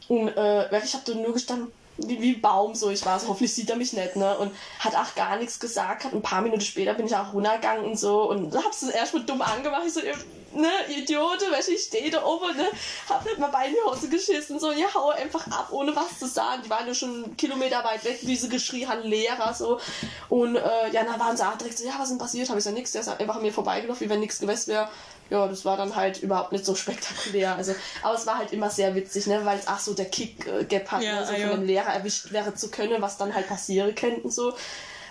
[0.08, 1.72] Und äh, ich habe da nur gestanden,
[2.06, 2.90] wie, wie Baum so.
[2.90, 4.36] Ich war so, hoffentlich sieht er mich nicht, ne?
[4.38, 6.04] Und hat auch gar nichts gesagt.
[6.04, 9.24] Hat ein paar Minuten später bin ich auch runtergegangen und so und hab's erst mal
[9.24, 9.82] dumm angemacht.
[9.86, 10.00] Ich so,
[10.54, 12.68] ne, Idiote, weil ich stehe da oben, ne,
[13.08, 16.18] hab nicht mal bei in die Hose geschissen, so, ja, hau einfach ab, ohne was
[16.18, 16.62] zu sagen.
[16.64, 19.80] Die waren ja schon einen Kilometer weit weg, wie sie geschrien haben, Lehrer, so.
[20.28, 22.50] Und, äh, ja, dann waren sie auch direkt so, ja, was ist denn passiert?
[22.50, 24.88] Hab ich so nichts, der ist einfach an mir vorbeigelaufen, wie wenn nichts gewesen wäre.
[25.30, 27.54] Ja, das war dann halt überhaupt nicht so spektakulär.
[27.54, 30.90] Also, aber es war halt immer sehr witzig, ne, weil es auch so der Kick-Gap
[30.90, 33.94] hat, ja, ne, so von dem Lehrer erwischt wäre zu können, was dann halt passieren
[33.94, 34.52] könnte und so.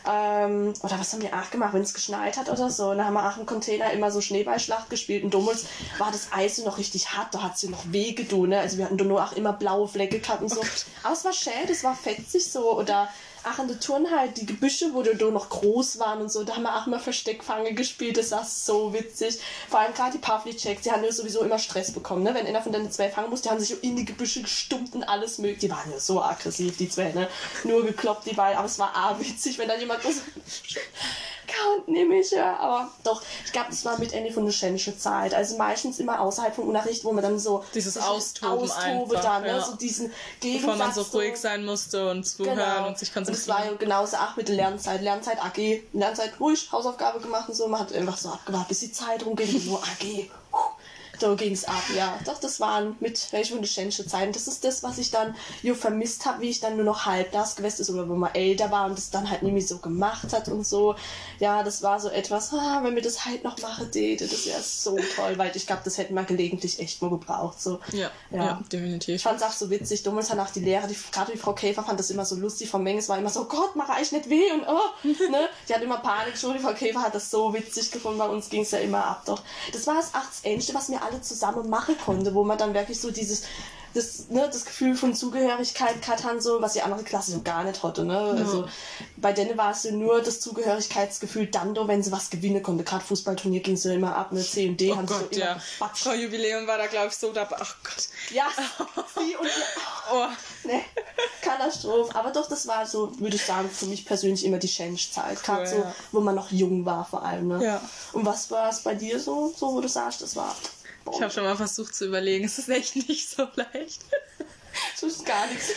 [0.07, 2.91] Ähm, oder was haben wir auch gemacht, wenn es geschneit hat oder so?
[2.91, 5.23] Und dann haben wir auch im Container immer so Schneeballschlacht gespielt.
[5.23, 5.65] Und damals
[5.97, 8.49] war das Eis noch richtig hart, da hat sie noch weh getan.
[8.49, 8.59] Ne?
[8.59, 10.61] Also wir hatten da nur auch immer blaue Flecke gehabt und so.
[11.03, 12.77] Aber es war schön, das war fetzig so.
[12.77, 13.09] Oder
[13.43, 16.63] ach, in der Turnhalle, die Gebüsche, wo da noch groß waren und so, da haben
[16.63, 19.39] wir auch immer Versteckfange gespielt, das war so witzig.
[19.69, 22.33] Vor allem gerade die Pavliceks, die haben ja sowieso immer Stress bekommen, ne?
[22.33, 25.03] Wenn einer von den zwei fangen muss, die haben sich in die Gebüsche gestummt und
[25.03, 25.67] alles mögliche.
[25.67, 27.27] Die waren ja so aggressiv, die zwei, ne?
[27.63, 30.01] Nur gekloppt, die beiden, aber es war auch witzig, wenn dann jemand
[31.49, 32.55] so Count nehme ich ja.
[32.57, 35.33] Aber doch, ich glaube, das war mit Ende von der schändischen Zeit.
[35.33, 39.41] Also meistens immer außerhalb vom Unterricht, wo man dann so dieses Austoben Austobe einfach, dann,
[39.43, 39.47] ne?
[39.49, 39.61] ja.
[39.61, 40.61] so diesen Gegensatz.
[40.65, 42.87] Bevor man so so- ruhig sein musste und zuhören Genau.
[42.87, 43.73] und sich Und es war konzentrieren.
[43.73, 45.01] ja genauso auch mit der Lernzeit.
[45.01, 45.83] Lernzeit AG.
[45.93, 47.67] Lernzeit ruhig, Hausaufgabe gemacht und so.
[47.67, 49.65] Man hat einfach so abgewartet, bis die Zeit rumging.
[49.65, 50.29] Nur AG.
[51.19, 52.17] Da ging's ab, ja.
[52.25, 54.31] Doch, das waren mit welche schänischen Zeiten.
[54.31, 57.31] Das ist das, was ich dann jo vermisst habe, wie ich dann nur noch halb
[57.31, 60.31] das gewesen ist oder wo man älter war und das dann halt nämlich so gemacht
[60.33, 60.95] hat und so.
[61.39, 64.61] Ja, das war so etwas, ah, wenn wir das halt noch machen, täte, das wäre
[64.61, 67.61] so toll, weil ich glaube, das hätten wir gelegentlich echt mal gebraucht.
[67.61, 67.79] So.
[67.91, 68.45] Ja, Ja.
[68.45, 69.15] ja, definitiv.
[69.15, 70.03] Ich fand es auch so witzig.
[70.03, 72.69] Damals hat auch die Lehrer, die, gerade die Frau Käfer fand das immer so lustig
[72.69, 72.99] vom Mengen.
[72.99, 75.49] Es war immer so, Gott, mach eigentlich nicht weh und oh, ne?
[75.67, 76.53] Die hat immer Panik schon.
[76.53, 78.19] Die Frau Käfer hat das so witzig gefunden.
[78.19, 79.23] Bei uns ging es ja immer ab.
[79.25, 79.41] Doch
[79.73, 83.11] das war das Achtsähnste, was wir alle zusammen machen konnte, wo man dann wirklich so
[83.11, 83.43] dieses
[83.93, 87.81] das, ne, das Gefühl von Zugehörigkeit haben, so, was die andere Klasse so gar nicht
[87.81, 88.03] hatte.
[88.03, 88.17] Ne?
[88.17, 88.67] Also,
[89.17, 92.83] bei denen war es ja nur das Zugehörigkeitsgefühl dann, doch, wenn sie was gewinnen konnte.
[92.83, 94.41] Gerade Fußballturnier ging es ja immer ab, ne?
[94.41, 95.53] C und D Oh haben sie Gott, so immer ja.
[95.55, 96.03] gequatscht.
[96.03, 97.57] Frau Jubiläum war da, glaube ich, so dabei.
[97.59, 98.09] Ach Gott.
[98.31, 98.47] Ja,
[99.15, 100.13] sie und ihr.
[100.13, 100.27] Oh.
[100.65, 100.83] Nee,
[101.41, 102.15] Katastrophe.
[102.15, 105.43] Aber doch, das war so, würde ich sagen, für mich persönlich immer die Change-Zeit.
[105.43, 105.95] Gerade so, ja.
[106.11, 107.47] wo man noch jung war vor allem.
[107.47, 107.63] Ne?
[107.63, 107.81] Ja.
[108.13, 110.55] Und was war es bei dir so, so, wo du sagst, das war...
[111.13, 112.45] Ich habe schon mal versucht zu überlegen.
[112.45, 114.01] Es ist echt nicht so leicht.
[114.93, 115.71] das ist gar nichts.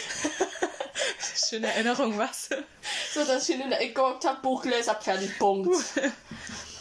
[1.48, 2.48] Schöne Erinnerung, was?
[3.12, 5.74] So, dass ich in der Ecke gehockt hab, Buch gelesen hab, fertig, Punkt.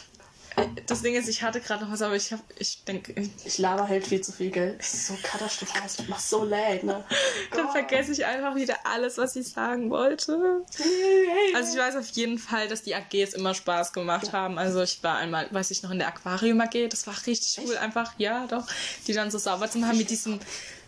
[0.86, 3.88] Das Ding ist, ich hatte gerade noch was, aber ich habe, ich denke, Ich laber
[3.88, 4.74] halt viel zu viel, gell?
[4.76, 7.04] Das ist so katastrophal, es mir so leid, ne?
[7.52, 10.64] dann vergesse ich einfach wieder alles, was ich sagen wollte.
[11.54, 14.58] Also ich weiß auf jeden Fall, dass die AGs immer Spaß gemacht haben.
[14.58, 16.88] Also ich war einmal, weiß ich noch, in der Aquarium AG.
[16.90, 18.66] Das war richtig cool, einfach, ja doch.
[19.06, 20.38] Die dann so sauber zu machen mit diesem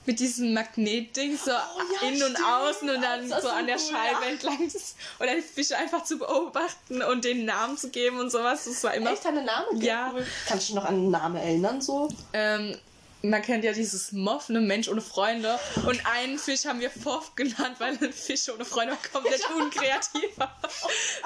[0.06, 3.82] mit diesem Magnetding so Oh ja, innen und außen und dann so an der cool,
[3.82, 4.30] Scheibe ja.
[4.30, 4.70] entlang
[5.18, 8.64] oder die Fische einfach zu beobachten und den Namen zu geben und sowas.
[8.64, 9.66] Das war immer Echt deine Name?
[9.72, 9.84] Gell?
[9.84, 10.10] Ja.
[10.14, 10.26] Cool.
[10.46, 12.08] Kannst du dich noch an den Namen erinnern, so?
[12.32, 12.76] ähm,
[13.24, 15.58] man kennt ja dieses Moff, ne Mensch ohne Freunde.
[15.86, 20.56] Und einen Fisch haben wir Foff genannt, weil ein Fisch ohne Freunde komplett unkreativ war.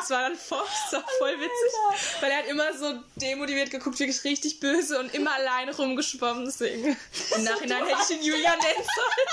[0.00, 2.20] Es war dann Foff, das war voll witzig.
[2.20, 6.44] Weil er hat immer so demotiviert geguckt, wirklich richtig böse und immer alleine rumgeschwommen.
[6.44, 6.96] Deswegen
[7.36, 9.28] im Nachhinein hätte ich ihn Julia nennen sollen.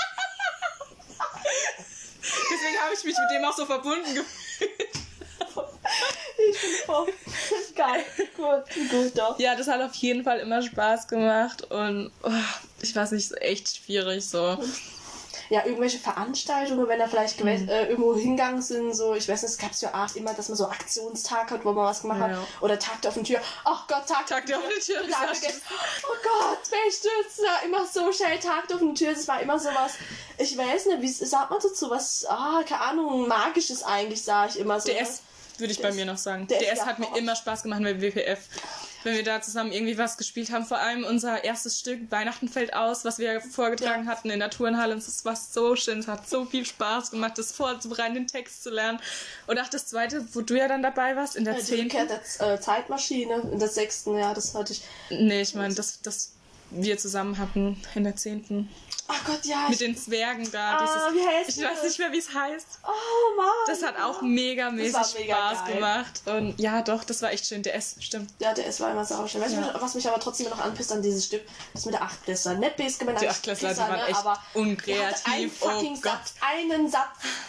[2.22, 4.96] Deswegen habe ich mich mit dem auch so verbunden gefühlt.
[6.50, 7.12] Ich bin voll.
[7.74, 8.04] Geil.
[8.36, 9.38] Gut, gut, doch.
[9.38, 12.30] Ja, das hat auf jeden Fall immer Spaß gemacht und oh,
[12.82, 14.58] ich weiß nicht, ist echt schwierig so.
[15.48, 17.68] ja, irgendwelche Veranstaltungen, wenn er vielleicht Mhm.
[17.68, 20.56] äh, irgendwo hingegangen sind, so, ich weiß nicht, es gab ja auch immer, dass man
[20.58, 22.28] so Aktionstag hat, wo man was gemacht Ja.
[22.28, 22.36] hat.
[22.60, 23.40] Oder Tag der offenen Tür.
[23.64, 25.62] Ach Gott, Tag, Tag der offenen Tür, vergessen.
[25.70, 29.12] Oh Gott, welche das war immer so schnell Tag der offenen Tür.
[29.14, 29.92] Das war immer so was,
[30.38, 34.58] ich weiß nicht, wie sagt man dazu, was, ah, keine Ahnung, magisches eigentlich, sage ich
[34.58, 34.88] immer so.
[34.92, 34.98] ne?
[34.98, 35.22] DS
[35.60, 36.46] würde ich bei mir noch sagen.
[36.46, 37.16] DS, DS ja, hat mir auch.
[37.16, 38.38] immer Spaß gemacht bei WPF.
[39.04, 42.74] Wenn wir da zusammen irgendwie was gespielt haben, vor allem unser erstes Stück Weihnachten fällt
[42.74, 46.28] aus, was wir vorgetragen hatten in der Turnhalle, und das war so schön, es hat
[46.28, 48.98] so viel Spaß gemacht, das vorzubereiten, den Text zu lernen.
[49.46, 52.08] Und auch das zweite, wo du ja dann dabei warst, in der Ja, die Rückkehr
[52.08, 52.20] zehnten.
[52.40, 54.82] der äh, Zeitmaschine in der sechsten, ja, das hatte ich.
[55.10, 56.32] Nee, ich meine, das, das
[56.70, 58.68] wir zusammen hatten in der zehnten.
[59.08, 59.68] Ach Gott, ja.
[59.68, 60.78] Mit den Zwergen da.
[60.78, 61.82] Ah, dieses, wie heißt ich weiß das?
[61.84, 62.80] nicht mehr, wie es heißt.
[62.82, 63.46] oh Mann.
[63.68, 65.74] Das hat auch mega mäßig mega Spaß geil.
[65.76, 66.22] gemacht.
[66.24, 67.62] Und ja, doch, das war echt schön.
[67.62, 68.32] DS, stimmt.
[68.40, 69.40] Ja, der ist war immer sauschön.
[69.40, 69.76] Weißt du, Ja.
[69.80, 71.42] was mich aber trotzdem noch anpisst an dieses Stück?
[71.72, 72.54] Das mit der Achtklässler.
[72.54, 74.06] Nicht base gemeint Die Achtklässler, die waren ne?
[74.08, 75.32] echt aber der unkreativ.
[75.32, 76.12] einen Oh fucking Gott.
[76.12, 77.06] Satz, einen Satz.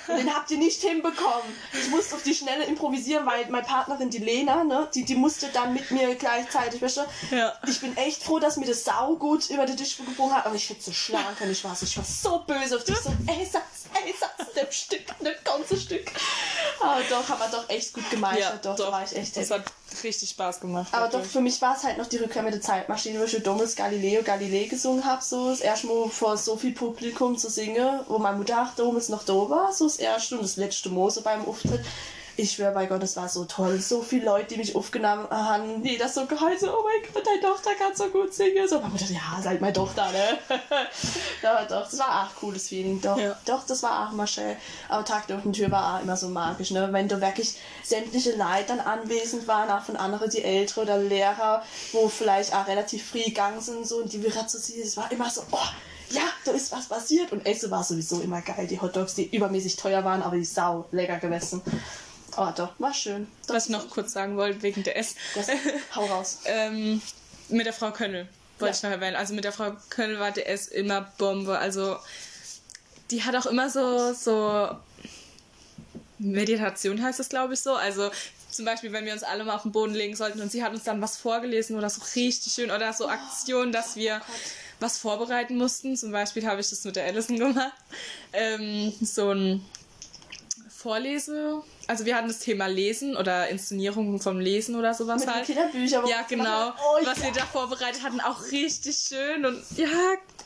[0.10, 1.56] Und den habt ihr nicht hinbekommen.
[1.74, 5.48] Ich musste auf die Schnelle improvisieren, weil meine Partnerin, die Lena, ne, die, die musste
[5.48, 7.36] dann mit mir gleichzeitig, weißt du?
[7.36, 7.54] Ja.
[7.68, 10.70] Ich bin echt froh, dass mir das saugut über den Tisch gebogen hat, aber ich
[10.70, 11.52] hätte so schlagen können.
[11.52, 12.98] Ich war, so, ich war so böse auf dich.
[12.98, 16.12] So, ey, Satz, ey, Satz, dem Stück, dem ganzen Stück.
[16.80, 18.66] Aber doch, haben wir doch echt gut gemeistert.
[18.66, 19.64] doch, da war ich echt Das hat
[20.04, 20.88] richtig Spaß gemacht.
[20.92, 23.44] Aber doch, für mich war es halt noch die Rückkehr mit der Zeitmaschine, wo ich
[23.44, 25.24] dummes Galileo Galilei gesungen habe.
[25.24, 29.10] So das erste Mal vor so viel Publikum zu singen, wo meine Mutter auch damals
[29.10, 29.74] noch da war.
[29.74, 31.84] So das erste und das letzte Mal so beim Auftritt.
[32.38, 33.80] Ich schwöre bei Gott, es war so toll.
[33.80, 37.26] So viele Leute, die mich aufgenommen haben, die das so geheult, so, oh mein Gott,
[37.26, 38.68] deine Tochter kann so gut singen.
[38.68, 40.38] So, aber dachte, ja, seid meine Tochter, ne?
[41.42, 43.18] ja, doch, das war auch ein cooles Feeling, doch.
[43.18, 43.36] Ja.
[43.46, 44.56] Doch, das war auch mal schön.
[44.88, 46.88] Aber Tag durch die Tür war auch immer so magisch, ne?
[46.92, 51.64] Wenn du wirklich sämtliche Leute dann anwesend waren, auch von anderen, die Ältere oder Lehrer,
[51.92, 55.12] wo vielleicht auch relativ früh gegangen sind, so, und die wieder zu sehen, es war
[55.12, 55.58] immer so, oh,
[56.12, 57.32] ja, da ist was passiert.
[57.32, 58.68] Und Essen war sowieso immer geil.
[58.68, 61.62] Die Hotdogs, die übermäßig teuer waren, aber die sau lecker gewesen.
[62.38, 63.28] Oh, doch, war schön.
[63.48, 65.16] Doch, Was ich noch kurz sagen wollte, wegen der S.
[65.36, 65.48] Das,
[65.96, 66.40] hau raus.
[66.46, 67.02] ähm,
[67.50, 68.28] mit der Frau Könnel
[68.60, 68.78] wollte Ja.
[68.78, 69.16] ich noch erwähnen.
[69.16, 71.58] Also mit der Frau Könnel war der S immer Bombe.
[71.58, 71.98] Also
[73.12, 74.70] die hat auch immer so, so
[76.20, 77.74] Meditation heißt das, glaube ich, so.
[77.76, 78.12] Also
[78.52, 80.74] zum Beispiel, wenn wir uns alle mal auf den Boden legen sollten und sie hat
[80.74, 84.22] uns dann was vorgelesen oder so richtig schön oder so Aktionen, dass wir
[84.80, 85.96] was vorbereiten mussten.
[85.96, 87.74] Zum Beispiel habe ich das mit der Allison gemacht.
[88.34, 89.66] Ähm, so ein
[90.70, 91.64] Vorlese.
[91.88, 95.46] Also wir hatten das Thema Lesen oder Inszenierung vom Lesen oder sowas Mit den halt.
[95.46, 96.04] Kinderbüchern.
[96.04, 96.70] wo Ja, man genau.
[96.70, 97.24] oh, was ja.
[97.26, 99.88] wir da vorbereitet hatten, auch richtig schön und ja,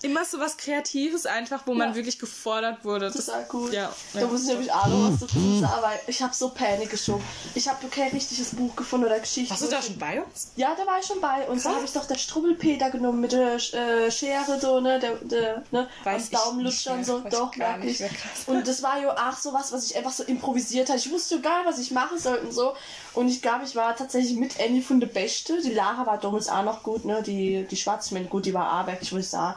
[0.04, 1.96] immer so was Kreatives einfach, wo man Ja.
[1.96, 3.12] wirklich gefordert wurde.
[3.12, 3.74] Das, Total cool.
[3.74, 4.28] Ja, Da ja.
[4.28, 7.24] muss ich nämlich auch noch was zu tun weil ich habe so Panik geschoben.
[7.56, 9.50] Ich habe kein richtiges Buch gefunden oder Geschichte.
[9.52, 10.52] warst du da schon bei uns?
[10.56, 11.48] Ja, da war ich schon bei.
[11.48, 11.76] Und so Krass.
[11.78, 15.88] habe ich doch der Strubbelpeter genommen mit der äh, Schere, so, ne, der, der, ne,
[16.04, 17.20] Weiß am ich Daumenlutscher und so.
[17.30, 18.10] Doch, ich mehr.
[18.10, 18.44] Krass.
[18.48, 20.98] Und das war ja auch so was, was ich einfach so improvisiert habe.
[21.00, 22.74] Ich wusste gar nicht, was ich machen sollte und so.
[23.14, 25.62] Und ich glaube, ich war tatsächlich mit Annie von der Beste.
[25.62, 28.88] Die Lara war damals auch noch gut, ne, die, die Schwarzmann, gut, die war auch
[28.88, 29.56] wirklich, wo ich sah,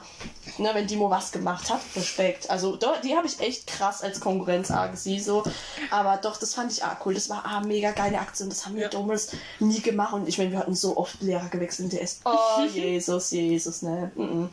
[0.58, 2.50] ne, wenn die mal was gemacht hat, Respekt.
[2.50, 5.42] Also, die habe ich echt krass als Konkurrenz gesehen, so.
[5.90, 7.14] Aber doch, das fand ich auch cool.
[7.14, 8.48] Das war auch mega geile Aktion.
[8.50, 8.88] Das haben wir Ja.
[8.88, 10.12] damals nie gemacht.
[10.12, 12.20] Und ich meine, wir hatten so oft Lehrer gewechselt in DS.
[12.24, 14.10] Oh, Jesus, Jesus, ne.
[14.14, 14.48] Mhm.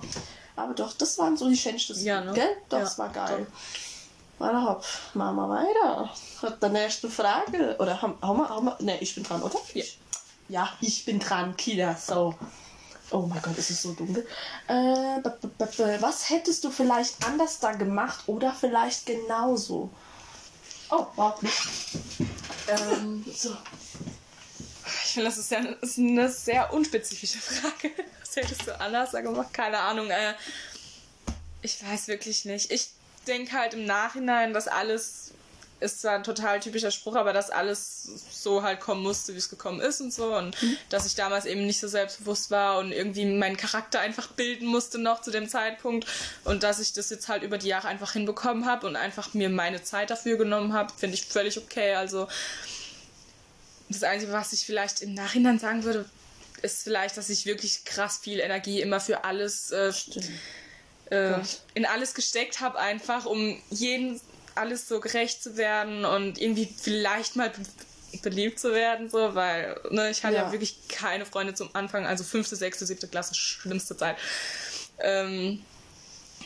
[0.56, 1.98] Aber doch, das waren so die schönsten.
[2.04, 2.34] Ja, ne?
[2.34, 2.58] Gell?
[2.70, 3.48] Doch, Ja, das war geil.
[4.42, 6.10] Warte, hopp, machen wir weiter.
[6.42, 7.76] Hat der nächste Frage.
[7.80, 9.60] Oder haben, haben wir, haben wir, ne, ich bin dran, oder?
[9.74, 9.84] Ja.
[10.50, 12.36] Ja, ich bin dran, Kida, so.
[13.12, 14.26] Oh mein Gott, es ist so dunkel.
[14.68, 14.74] Äh,
[16.02, 19.90] was hättest du vielleicht anders da gemacht oder vielleicht genauso?
[20.90, 21.34] Oh, wow.
[22.68, 23.56] Ähm, So.
[24.86, 27.92] ich finde, das ist, ja, ist eine sehr unspezifische Frage.
[28.20, 29.54] Was hättest du anders gemacht?
[29.54, 30.10] Keine Ahnung.
[30.10, 30.34] Äh,
[31.62, 32.72] ich weiß wirklich nicht.
[32.72, 32.90] Ich
[33.28, 35.32] denke halt im Nachhinein, dass alles
[35.82, 39.50] ist zwar ein total typischer Spruch, aber dass alles so halt kommen musste, wie es
[39.50, 40.36] gekommen ist und so.
[40.36, 40.56] Und
[40.90, 45.00] dass ich damals eben nicht so selbstbewusst war und irgendwie meinen Charakter einfach bilden musste
[45.00, 46.08] noch zu dem Zeitpunkt.
[46.44, 49.50] Und dass ich das jetzt halt über die Jahre einfach hinbekommen habe und einfach mir
[49.50, 51.96] meine Zeit dafür genommen habe, finde ich völlig okay.
[51.96, 52.28] Also
[53.90, 56.06] das Einzige, was ich vielleicht im Nachhinein sagen würde,
[56.62, 59.92] ist vielleicht, dass ich wirklich krass viel Energie immer für alles äh,
[61.12, 61.40] äh,
[61.74, 64.20] in alles gesteckt habe, einfach um jeden
[64.56, 67.58] alles so gerecht zu werden und irgendwie vielleicht mal be
[68.24, 70.44] beliebt zu werden, so, weil ne, ich hatte ja.
[70.44, 70.52] Ja.
[70.52, 74.18] wirklich keine Freunde zum Anfang, also fünfte, sechste, siebte Klasse, schlimmste Zeit.
[75.00, 75.64] Ähm,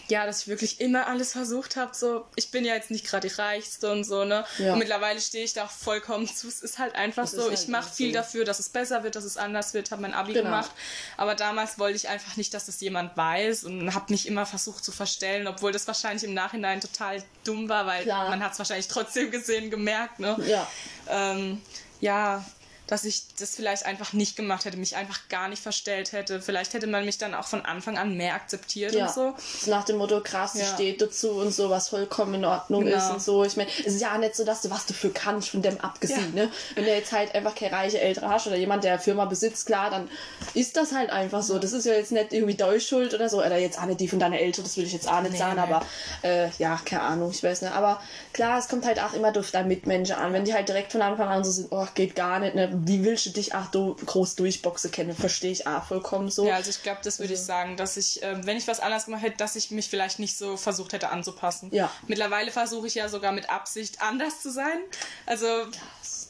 [0.08, 1.96] ja, dass ich wirklich immer alles versucht habe.
[1.96, 4.46] So, ich bin ja jetzt nicht gerade die reichste und so, ne?
[4.58, 4.74] Ja.
[4.74, 6.48] Und mittlerweile stehe ich da auch vollkommen zu.
[6.48, 8.16] Es ist halt einfach Das so, halt ich mache viel so.
[8.20, 10.46] dafür, dass es besser wird, dass es anders wird, habe mein Abi Genau.
[10.46, 10.72] gemacht.
[11.18, 14.84] Aber damals wollte ich einfach nicht, dass das jemand weiß und habe mich immer versucht
[14.84, 18.30] zu verstellen, obwohl das wahrscheinlich im Nachhinein total dumm war, weil Klar.
[18.30, 20.38] man hat es wahrscheinlich trotzdem gesehen, gemerkt, ne?
[20.46, 20.68] Ja.
[21.10, 21.62] ähm,
[22.02, 22.44] ja,
[22.88, 26.42] dass ich das vielleicht einfach nicht gemacht hätte, mich einfach gar nicht verstellt hätte.
[26.42, 29.08] Vielleicht hätte man mich dann auch von Anfang an mehr akzeptiert Ja.
[29.08, 29.34] und so.
[29.64, 30.66] So nach dem Motto, krass, Ja.
[30.66, 32.98] steht dazu und so, was vollkommen in Ordnung Genau.
[32.98, 33.44] ist und so.
[33.44, 36.34] Ich meine, es ist ja nicht so, dass du was dafür kannst, von dem abgesehen,
[36.34, 36.52] ne?
[36.76, 39.90] Wenn du jetzt halt einfach keine reiche Ältere hast oder jemand, der Firma besitzt, klar,
[39.90, 40.10] dann
[40.54, 41.58] ist das halt einfach so.
[41.60, 44.20] Das ist ja jetzt nicht irgendwie Deutschschuld oder so, oder jetzt auch nicht die von
[44.20, 45.62] deiner Eltern, das will ich jetzt auch nicht Nee, sagen, nee.
[45.62, 45.86] aber
[46.22, 47.74] äh, ja, keine Ahnung, ich weiß nicht.
[47.74, 48.02] Aber
[48.34, 50.34] klar, es kommt halt auch immer durch deine Mitmenschen an.
[50.34, 52.75] Wenn die halt direkt von Anfang an so sind, oh, geht gar nicht, ne?
[52.84, 55.16] Wie willst du dich auch do, groß durchboxen können?
[55.16, 56.48] Verstehe ich auch vollkommen so.
[56.48, 59.06] Ja, also ich glaube, das würde ich sagen, dass ich, ähm, wenn ich was anders
[59.06, 61.70] gemacht hätte, dass ich mich vielleicht nicht so versucht hätte anzupassen.
[61.74, 61.92] Ja.
[62.08, 64.78] Mittlerweile versuche ich ja sogar mit Absicht anders zu sein.
[65.26, 65.48] Also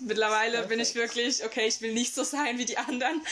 [0.02, 3.22] mittlerweile bin ich wirklich, okay, ich will nicht so sein wie die anderen.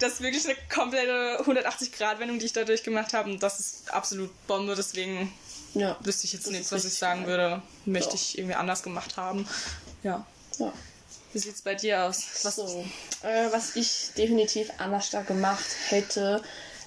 [0.00, 3.30] Das ist wirklich eine komplette 180-Grad-Wendung, die ich dadurch gemacht habe.
[3.30, 4.74] Und das ist absolut Bombe.
[4.74, 5.32] Deswegen
[5.74, 5.96] ja.
[6.00, 7.28] wüsste ich jetzt Das nicht, ist was ich sagen geil.
[7.28, 7.62] würde.
[7.84, 8.14] Möchte Ja.
[8.14, 9.46] ich irgendwie anders gemacht haben.
[10.02, 10.26] Ja.
[10.58, 10.72] ja.
[11.36, 12.24] Wie sieht's bei dir aus?
[12.44, 12.82] Was So,
[13.22, 16.40] äh, was ich definitiv anders da gemacht hätte,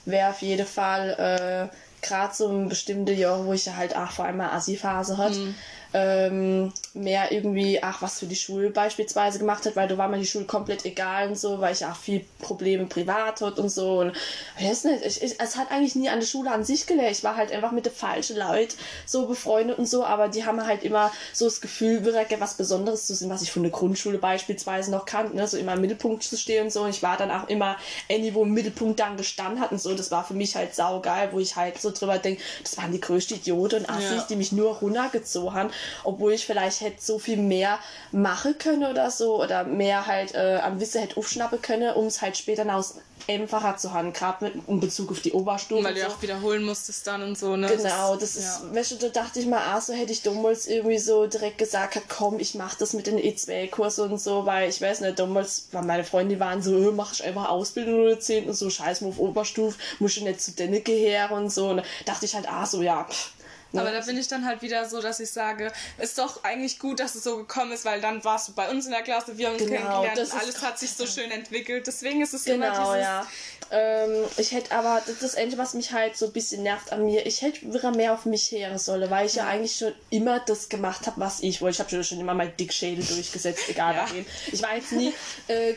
[0.06, 4.10] wäre auf jeden Fall äh, gerade so ein bestimmte Jahr, wo ich ja halt auch
[4.10, 5.54] vor allem eine Assi-Phase hatte,
[5.94, 10.20] ähm, mehr irgendwie, ach, was für die Schule beispielsweise gemacht hat, weil da war mir
[10.20, 14.00] die Schule komplett egal und so, weil ich auch viel Probleme privat hatte und so.
[14.02, 14.14] Und
[14.60, 17.12] ich weiß nicht, ich, ich, es hat eigentlich nie an der Schule an sich gelehrt.
[17.12, 18.76] Ich war halt einfach mit den falschen Leuten
[19.06, 23.08] so befreundet und so, aber die haben halt immer so das Gefühl, wirklich was Besonderes
[23.08, 25.48] zu sein, was ich von der Grundschule beispielsweise noch kannte, ne?
[25.48, 26.84] so immer im Mittelpunkt zu stehen und so.
[26.84, 27.78] Und ich war dann auch immer
[28.12, 29.96] any, wo im Mittelpunkt dann gestanden hat und so.
[29.96, 33.02] Das war für mich halt saugeil, wo ich halt so drüber denke, das waren die
[33.02, 34.26] größten Idioten und Assis, Ja.
[34.30, 35.70] die mich nur runtergezogen haben,
[36.04, 37.80] obwohl ich vielleicht hätte so viel mehr
[38.12, 42.22] machen können oder so oder mehr halt äh, am Wissen hätte aufschnappen können, um es
[42.22, 42.84] halt später noch
[43.28, 45.84] einfacher zu haben, gerade mit in Bezug auf die Oberstufe.
[45.84, 46.08] Weil du so.
[46.08, 47.68] auch wiederholen musstest dann und so, ne?
[47.68, 48.76] Genau, das ist, ja.
[48.76, 52.00] weißt du, da dachte ich mal, ah, so hätte ich damals irgendwie so direkt gesagt,
[52.08, 55.84] komm, ich mach das mit den E2-Kursen und so, weil ich weiß nicht, damals, weil
[55.84, 59.02] meine Freunde die waren so, äh, mach ich einfach Ausbildung oder 10 und so, scheiß
[59.02, 62.36] mal auf Oberstufe, muss ich nicht zu denen gehören und so, und da dachte ich
[62.36, 63.32] halt, ah, so, ja, pff,
[63.72, 63.82] ne?
[63.82, 67.00] Aber da bin ich dann halt wieder so, dass ich sage, ist doch eigentlich gut,
[67.00, 69.48] dass es so gekommen ist, weil dann warst du bei uns in der Klasse, wir
[69.48, 71.86] haben uns Genau, kennengelernt das und alles hat sich so schön entwickelt.
[71.88, 73.28] Deswegen ist es immer Genau, dieses, ja.
[73.72, 77.06] Ähm, ich hätte aber, das ist Einzige, was mich halt so ein bisschen nervt an
[77.06, 80.40] mir, ich hätte wieder mehr auf mich hören sollen, weil ich ja eigentlich schon immer
[80.40, 81.76] das gemacht habe, was ich wollte.
[81.76, 84.06] Ich habe schon, immer mein Dickschädel durchgesetzt, egal Ja.
[84.06, 84.26] bei wem.
[84.52, 85.14] Ich war jetzt nie,
[85.48, 85.76] äh,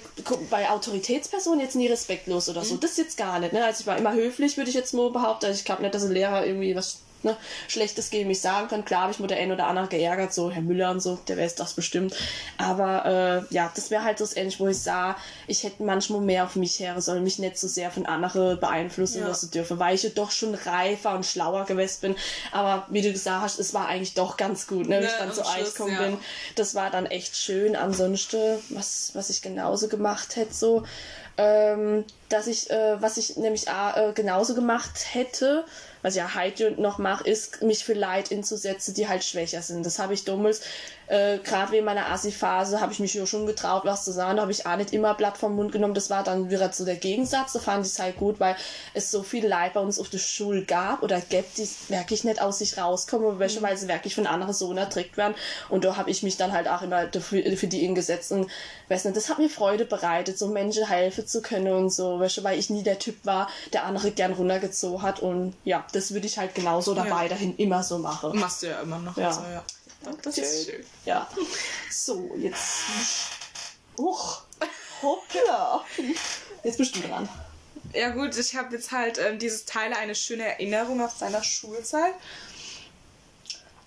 [0.48, 2.66] bei Autoritätspersonen jetzt nie respektlos oder Mhm.
[2.66, 2.76] so.
[2.76, 3.52] Das jetzt gar nicht.
[3.52, 3.62] Ne?
[3.62, 5.46] Also ich war immer höflich, würde ich jetzt mal behaupten.
[5.46, 7.36] Also ich glaube nicht, dass ein Lehrer irgendwie was ne,
[7.68, 8.84] Schlechtes gegen mich sagen kann.
[8.84, 11.38] Klar habe ich mir der ein oder andere geärgert, so Herr Müller und so, der
[11.38, 12.14] weiß das bestimmt.
[12.58, 15.16] Aber äh, ja, das wäre halt so das Ähnliche, wo ich sah,
[15.46, 19.20] ich hätte manchmal mehr auf mich her sollen, mich nicht so sehr von anderen beeinflussen
[19.22, 19.28] Ja.
[19.28, 22.16] lassen dürfen, weil ich ja doch schon reifer und schlauer gewesen bin.
[22.52, 25.18] Aber wie du gesagt hast, es war eigentlich doch ganz gut, ne, wie ich Ne,
[25.18, 26.02] dann am zu Schluss, gekommen ja.
[26.02, 26.18] bin.
[26.56, 27.76] Das war dann echt schön.
[27.76, 30.84] Ansonsten, was, was ich genauso gemacht hätte, so,
[31.38, 35.64] ähm, dass ich, äh, was ich nämlich äh, genauso gemacht hätte,
[36.02, 39.86] was ja heute noch mache, ist, mich für Leute einzusetzen, die halt schwächer sind.
[39.86, 40.62] Das habe ich damals,
[41.08, 44.36] äh, gerade wegen meiner Assi-Phase, habe ich mich ja schon getraut, was zu sagen.
[44.36, 45.94] Da habe ich auch nicht immer Blatt vom Mund genommen.
[45.94, 47.52] Das war dann wieder so der Gegensatz.
[47.52, 48.56] Da fand ich es halt gut, weil
[48.94, 52.40] es so viele Leute bei uns auf der Schule gab oder gibt, die wirklich nicht
[52.40, 55.34] aus sich rauskommen, welche, weil sie wirklich von anderen so unerträgt werden.
[55.68, 58.32] Und da habe ich mich dann halt auch immer dafür, für die eingesetzt.
[58.32, 58.50] Und
[58.88, 62.42] weiß nicht, das hat mir Freude bereitet, so Menschen helfen zu können und so, weißt
[62.44, 65.20] weil ich nie der Typ war, der andere gern runtergezogen hat.
[65.20, 67.16] Und ja, das würde ich halt genauso oder Ja.
[67.16, 68.38] weiterhin immer so machen.
[68.38, 69.16] Machst du ja immer noch.
[69.16, 69.28] Ja.
[69.28, 69.62] Also, ja.
[70.22, 70.84] Das ist schön.
[71.04, 71.28] Ja.
[71.90, 72.82] So, jetzt.
[73.96, 74.42] Uch.
[75.02, 75.84] Hoppla.
[76.62, 77.28] Jetzt bist du dran.
[77.92, 82.14] Ja gut, ich habe jetzt halt ähm, dieses Teil eine schöne Erinnerung auf seiner Schulzeit.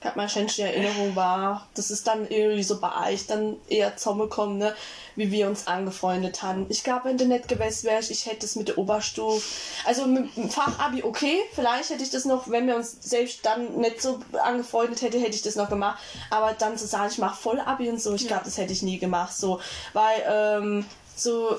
[0.06, 3.98] Ich hab meine schönste Erinnerung war, das ist dann irgendwie so bei euch dann eher
[3.98, 4.76] zusammengekommen, ne,
[5.16, 6.68] wie wir uns angefreundet haben.
[6.70, 9.44] Ich glaube, wenn du nicht gewesen wärst, ich hätte es mit der Oberstufe,
[9.84, 13.78] also mit dem Fachabi okay, vielleicht hätte ich das noch, wenn wir uns selbst dann
[13.78, 15.98] nicht so angefreundet hätte, hätte ich das noch gemacht.
[16.30, 19.00] Aber dann zu sagen, ich mache Vollabi und so, ich glaube, das hätte ich nie
[19.00, 19.60] gemacht, so,
[19.94, 20.86] weil, ähm,
[21.16, 21.58] so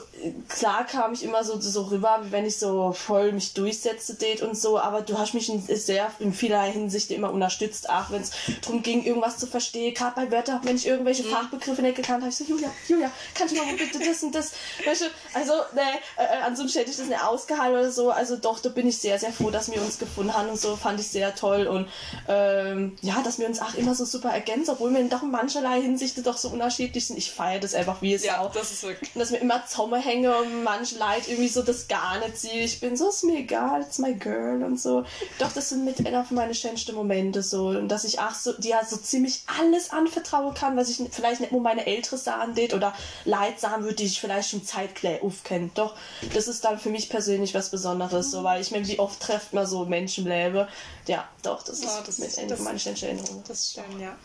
[0.48, 4.42] klar kam ich immer so, so rüber, wie wenn ich so voll mich durchsetze date
[4.42, 8.22] und so, aber du hast mich in sehr in vielerlei Hinsicht immer unterstützt, auch wenn
[8.22, 8.32] es
[8.62, 9.94] darum ging, irgendwas zu verstehen.
[9.94, 13.57] Gerade bei Wörtern, wenn ich irgendwelche Fachbegriffe nicht gekannt habe, ich so, Julia, Julia, kannst
[13.57, 14.52] du mal bitte das und das?
[14.84, 15.82] Weißt du, also, ne,
[16.16, 18.11] äh, ansonsten hätte ich das nicht ausgehalten oder so.
[18.11, 20.76] Also doch, da bin ich sehr, sehr froh, dass wir uns gefunden haben und so,
[20.76, 21.66] fand ich sehr toll.
[21.66, 21.88] Und
[22.28, 25.80] ähm, ja, dass wir uns auch immer so super ergänzen, obwohl wir doch in mancherlei
[25.80, 27.16] Hinsicht doch so unterschiedlich sind.
[27.16, 29.11] Ich feiere das einfach wie es Ja, auch das ist wirklich.
[29.14, 32.64] dass mir immer zusammenhänge und manche Leute irgendwie so das gar nicht sehen.
[32.64, 35.05] Ich bin so, ist mir egal, it's my girl und so.
[35.38, 37.68] Doch, das sind mit einer von meinen schönsten Momente so.
[37.68, 41.40] Und dass ich auch so, die ja so ziemlich alles anvertrauen kann, was ich vielleicht
[41.40, 42.92] nicht nur meine Ältere sagen tät oder
[43.24, 45.70] Leute sagen würde, die ich vielleicht schon zeitklar aufkenne.
[45.74, 45.94] Doch,
[46.34, 49.53] das ist dann für mich persönlich was Besonderes, so, weil ich meine, wie oft trefft
[49.53, 50.66] man so Menschen im Leben.
[51.07, 53.44] Ja, doch, das ist Ja, das mit ist- einer das- von meinen schönsten Erinnerungen.
[53.47, 54.16] Das ist schön, ja.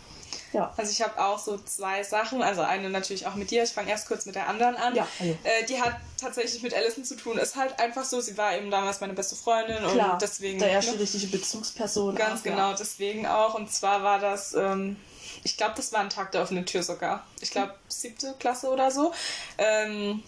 [0.53, 0.73] Ja.
[0.77, 3.89] Also ich habe auch so zwei Sachen, also eine natürlich auch mit dir, ich fange
[3.89, 4.95] erst kurz mit der anderen an.
[4.95, 5.37] Ja, hallo.
[5.43, 7.37] Äh, die hat tatsächlich mit Allison zu tun.
[7.37, 10.59] Ist halt einfach so, sie war eben damals meine beste Freundin Klar, und deswegen.
[10.59, 12.15] der erste ne, richtige Bezugsperson.
[12.15, 12.51] Ganz auch, ja.
[12.51, 13.55] genau, deswegen auch.
[13.55, 14.97] Und zwar war das, ähm,
[15.43, 17.25] ich glaube, das war ein Tag der offenen Tür sogar.
[17.39, 19.13] Ich glaube, siebte Klasse oder so.
[19.57, 20.23] Ähm,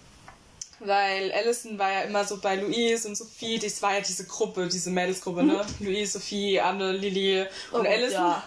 [0.86, 4.67] weil Allison war ja immer so bei Louise und Sophie, das war ja diese Gruppe,
[4.67, 5.65] diese Mädelsgruppe, ne?
[5.79, 7.88] Louise, Sophie, Anne, Lilly und Mhm.
[7.88, 8.13] Oh, Allison.
[8.21, 8.43] ja.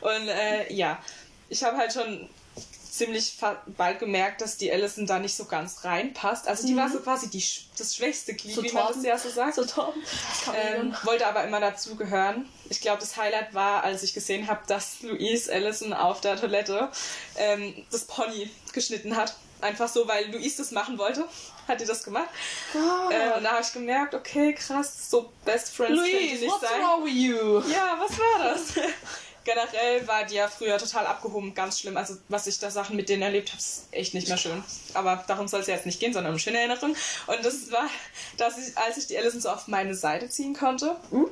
[0.00, 1.02] und äh, ja,
[1.48, 2.28] ich habe halt schon
[2.90, 3.34] ziemlich
[3.76, 6.48] bald gemerkt, dass die Allison da nicht so ganz reinpasst.
[6.48, 7.44] Also die war so quasi die,
[7.76, 9.54] das schwächste Glied, So wie man das ja so sagt.
[9.56, 9.92] So kann
[10.54, 12.48] Ähm, wollte aber immer dazugehören.
[12.70, 16.90] Ich glaube, das Highlight war, als ich gesehen habe, dass Louise Allison auf der Toilette
[17.36, 19.34] ähm, das Pony geschnitten hat.
[19.60, 21.24] Einfach so, weil Louise das machen wollte,
[21.66, 22.28] hat die das gemacht.
[22.74, 23.10] Ah.
[23.10, 26.52] Äh, und da habe ich gemerkt, okay, krass, so Best Friends können die Louise, nicht
[26.52, 26.80] what's sein.
[26.82, 27.60] wrong with you?
[27.72, 28.74] Ja, was war das?
[29.46, 31.96] generell war die ja früher total abgehoben, ganz schlimm.
[31.96, 34.62] Also was ich da Sachen mit denen erlebt habe, ist echt nicht mehr schön.
[34.92, 36.96] Aber darum soll es jetzt nicht gehen, sondern um schöne Erinnerungen.
[37.26, 37.88] Und das war,
[38.36, 41.28] dass ich, als ich die Alison so auf meine Seite ziehen konnte, mhm.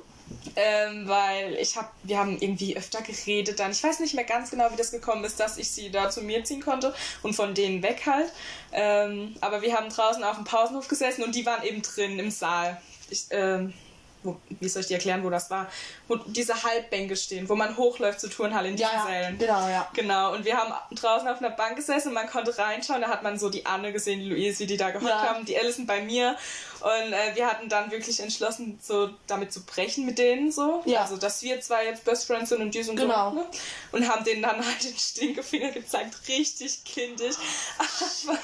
[0.56, 3.72] Ähm, weil ich habe, wir haben irgendwie öfter geredet dann.
[3.72, 6.22] Ich weiß nicht mehr ganz genau, wie das gekommen ist, dass ich sie da zu
[6.22, 8.30] mir ziehen konnte und von denen weg halt.
[8.72, 12.30] Ähm, aber wir haben draußen auf dem Pausenhof gesessen und die waren eben drin im
[12.30, 12.80] Saal.
[13.10, 13.72] Ich, ähm,
[14.24, 15.68] wo, wie soll ich dir erklären, wo das war?
[16.08, 19.38] Wo diese Halbbänke stehen, wo man hochläuft zur Turnhalle in diesen ja, Sälen.
[19.38, 19.88] Genau, ja.
[19.94, 23.22] Genau, und wir haben draußen auf einer Bank gesessen und man konnte reinschauen, da hat
[23.22, 25.28] man so die Anne gesehen, die Louise, wie die da gehockt ja.
[25.28, 26.36] haben, die Alison bei mir
[26.84, 30.82] und äh, wir hatten dann wirklich entschlossen, so damit zu brechen mit denen so.
[30.84, 31.00] Ja.
[31.00, 33.30] Also, dass wir zwei jetzt Best Friends sind und die sind genau.
[33.30, 33.36] so.
[33.36, 33.46] Ne?
[33.92, 37.36] Und haben denen dann halt den Stinkefinger gezeigt, richtig kindisch.
[37.78, 38.38] Aber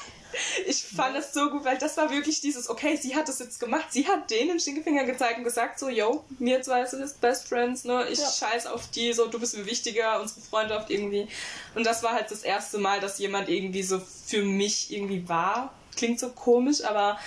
[0.67, 3.59] ich fand es so gut, weil das war wirklich dieses, okay, sie hat das jetzt
[3.59, 7.47] gemacht, sie hat denen den Stinkefinger gezeigt und gesagt, so, yo, mir zwei sind Best
[7.47, 8.29] Friends, ne, ich ja.
[8.29, 11.27] scheiß auf die, so, du bist mir wichtiger, unsere Freundschaft irgendwie.
[11.75, 15.73] Und das war halt das erste Mal, dass jemand irgendwie so für mich irgendwie war.
[15.95, 17.19] Klingt so komisch, aber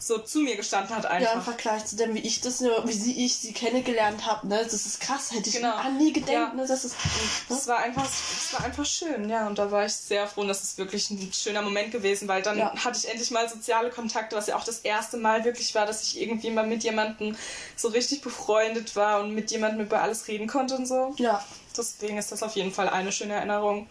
[0.00, 1.30] so zu mir gestanden hat einfach.
[1.30, 4.62] Ja, im Vergleich zu dem, wie ich das, wie sie, ich sie kennengelernt habe, ne,
[4.64, 5.74] das ist krass, hätte ich genau.
[5.74, 6.52] an nie gedacht, ja.
[6.54, 7.10] ne, das ist, ne?
[7.50, 10.48] das war einfach, das war einfach schön, ja, und da war ich sehr froh, und
[10.48, 12.74] das ist wirklich ein schöner Moment gewesen, weil dann ja.
[12.74, 16.02] hatte ich endlich mal soziale Kontakte, was ja auch das erste Mal wirklich war, dass
[16.02, 17.36] ich irgendwie mal mit jemandem
[17.76, 21.14] so richtig befreundet war und mit jemandem über alles reden konnte und so.
[21.18, 21.44] Ja.
[21.76, 23.86] Deswegen ist das auf jeden Fall eine schöne Erinnerung.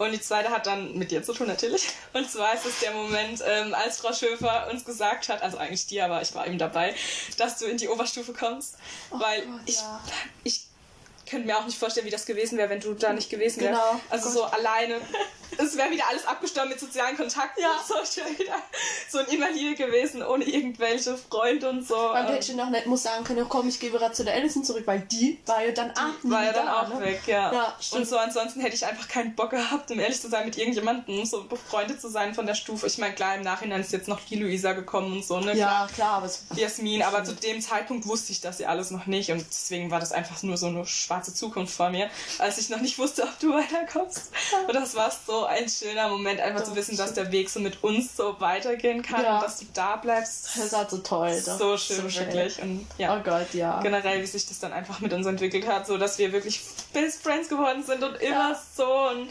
[0.00, 1.90] Und die zweite hat dann mit dir zu tun natürlich.
[2.14, 5.86] Und zwar ist es der Moment, ähm, als Frau Schöfer uns gesagt hat, also eigentlich
[5.88, 6.94] dir, aber ich war eben dabei,
[7.36, 8.78] dass du in die Oberstufe kommst.
[9.10, 10.02] Oh weil Gott, ich, ja.
[10.42, 10.62] ich
[11.28, 13.78] könnte mir auch nicht vorstellen, wie das gewesen wäre, wenn du da nicht gewesen wärst.
[13.78, 14.00] Genau.
[14.08, 14.32] Also Gott.
[14.32, 15.02] so alleine.
[15.62, 17.62] Es wäre wieder alles abgestorben mit sozialen Kontakten.
[17.62, 17.70] Ja.
[17.86, 18.56] So, ich wäre wieder
[19.08, 21.96] so ein Invalide gewesen, ohne irgendwelche Freunde und so.
[21.96, 22.34] Man ähm.
[22.34, 25.00] hätte noch nicht muss sagen können, komm, ich gehe wieder zu der Allison zurück, weil
[25.00, 27.00] die war ja dann auch War ja dann da, auch ne?
[27.00, 27.52] weg, ja.
[27.52, 30.58] ja und so ansonsten hätte ich einfach keinen Bock gehabt, um ehrlich zu sein, mit
[30.58, 32.86] irgendjemandem so befreundet zu sein von der Stufe.
[32.86, 35.56] Ich meine, klar, im Nachhinein ist jetzt noch die Luisa gekommen und so, ne?
[35.56, 39.06] Ja, klar, aber es Jasmin, aber zu dem Zeitpunkt wusste ich das ja alles noch
[39.06, 42.08] nicht und deswegen war das einfach nur so eine schwarze schwarze Zukunft vor mir,
[42.38, 44.30] als ich noch nicht wusste, ob du weiterkommst.
[44.66, 47.82] Und das war so ein schöner Moment, einfach zu wissen, dass der Weg so mit
[47.82, 49.36] uns so weitergehen kann ja.
[49.36, 50.56] und dass du da bleibst.
[50.56, 51.34] Das ist halt so toll.
[51.34, 52.60] So schön, so wirklich.
[52.62, 53.80] Und ja, oh Gott, ja.
[53.80, 56.60] Generell, wie sich das dann einfach mit uns entwickelt hat, so dass wir wirklich
[56.92, 58.60] Best Friends geworden sind und immer ja.
[58.76, 59.08] so.
[59.10, 59.30] Und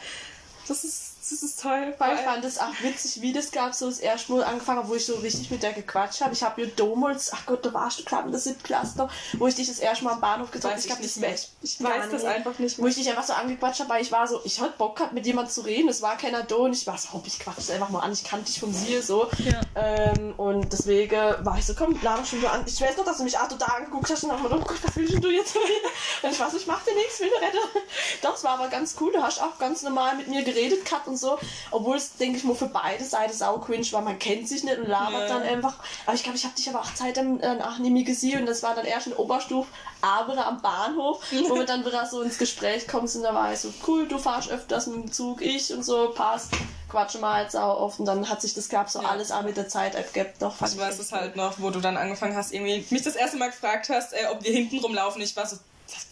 [0.68, 1.94] das ist das ist toll.
[1.98, 4.96] Weil ich fand es auch witzig, wie das gab, so das erste Mal angefangen, wo
[4.96, 6.34] ich so richtig mit der gequatscht habe.
[6.34, 9.12] Ich habe ja damals, ach Gott, da warst du gerade in der siebten Klasse noch,
[9.38, 10.80] wo ich dich das erste Mal am Bahnhof getroffen habe.
[10.80, 11.36] Ich, ich, nicht mehr.
[11.62, 12.86] ich weiß das einfach nicht mehr.
[12.86, 15.14] Wo ich dich einfach so angequatscht habe, weil ich war so, ich hatte Bock gehabt,
[15.14, 15.90] mit jemandem zu reden.
[15.90, 18.12] Es war keiner da und ich war so, ich quatsch einfach mal an.
[18.12, 19.30] Ich kannte dich von sie so.
[19.40, 19.62] Ja.
[19.76, 22.64] Ähm, und deswegen war ich so, komm, lade schon an.
[22.66, 24.96] Ich weiß noch, dass du mich auch total angeguckt hast und dachte, oh Gott, was
[24.96, 25.56] willst du jetzt?
[26.24, 27.58] und ich war so, ich mach dir nichts, will retten.
[28.22, 29.12] Doch, es war aber ganz cool.
[29.12, 31.38] Du hast auch ganz normal mit mir geredet gehabt und so.
[31.72, 34.02] Obwohl es, denke ich mal, für beide Seiten sau cringe war.
[34.02, 35.40] Man kennt sich nicht und labert ja.
[35.40, 35.76] dann einfach.
[36.06, 38.64] Aber ich glaube, ich habe dich aber auch Zeit danach nie mehr gesehen und das
[38.64, 39.68] war dann erst in Oberstuf,
[40.02, 43.60] aber am Bahnhof, wo wir dann wieder so ins Gespräch kommen und da war ich
[43.60, 46.52] so, cool, du fahrst öfters mit dem Zug, ich und so, passt
[46.90, 49.10] quatschen mal halt sau oft und dann hat sich das gab so ja.
[49.10, 50.42] alles auch mit der Zeit ergibt.
[50.42, 53.38] Doch, ich weiß es halt noch, wo du dann angefangen hast, irgendwie mich das erste
[53.38, 55.22] Mal gefragt hast, äh, ob wir hinten rumlaufen.
[55.22, 55.58] Ich war so,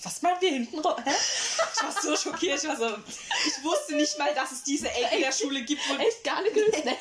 [0.03, 0.95] was, machen wir hinten rum?
[1.03, 1.11] Hä?
[1.11, 2.61] Ich war so schockiert.
[2.61, 5.81] Ich war so, ich wusste nicht mal, dass es diese Ecke in der Schule gibt.
[5.89, 6.97] Und Echt gar nicht gewusst, ne?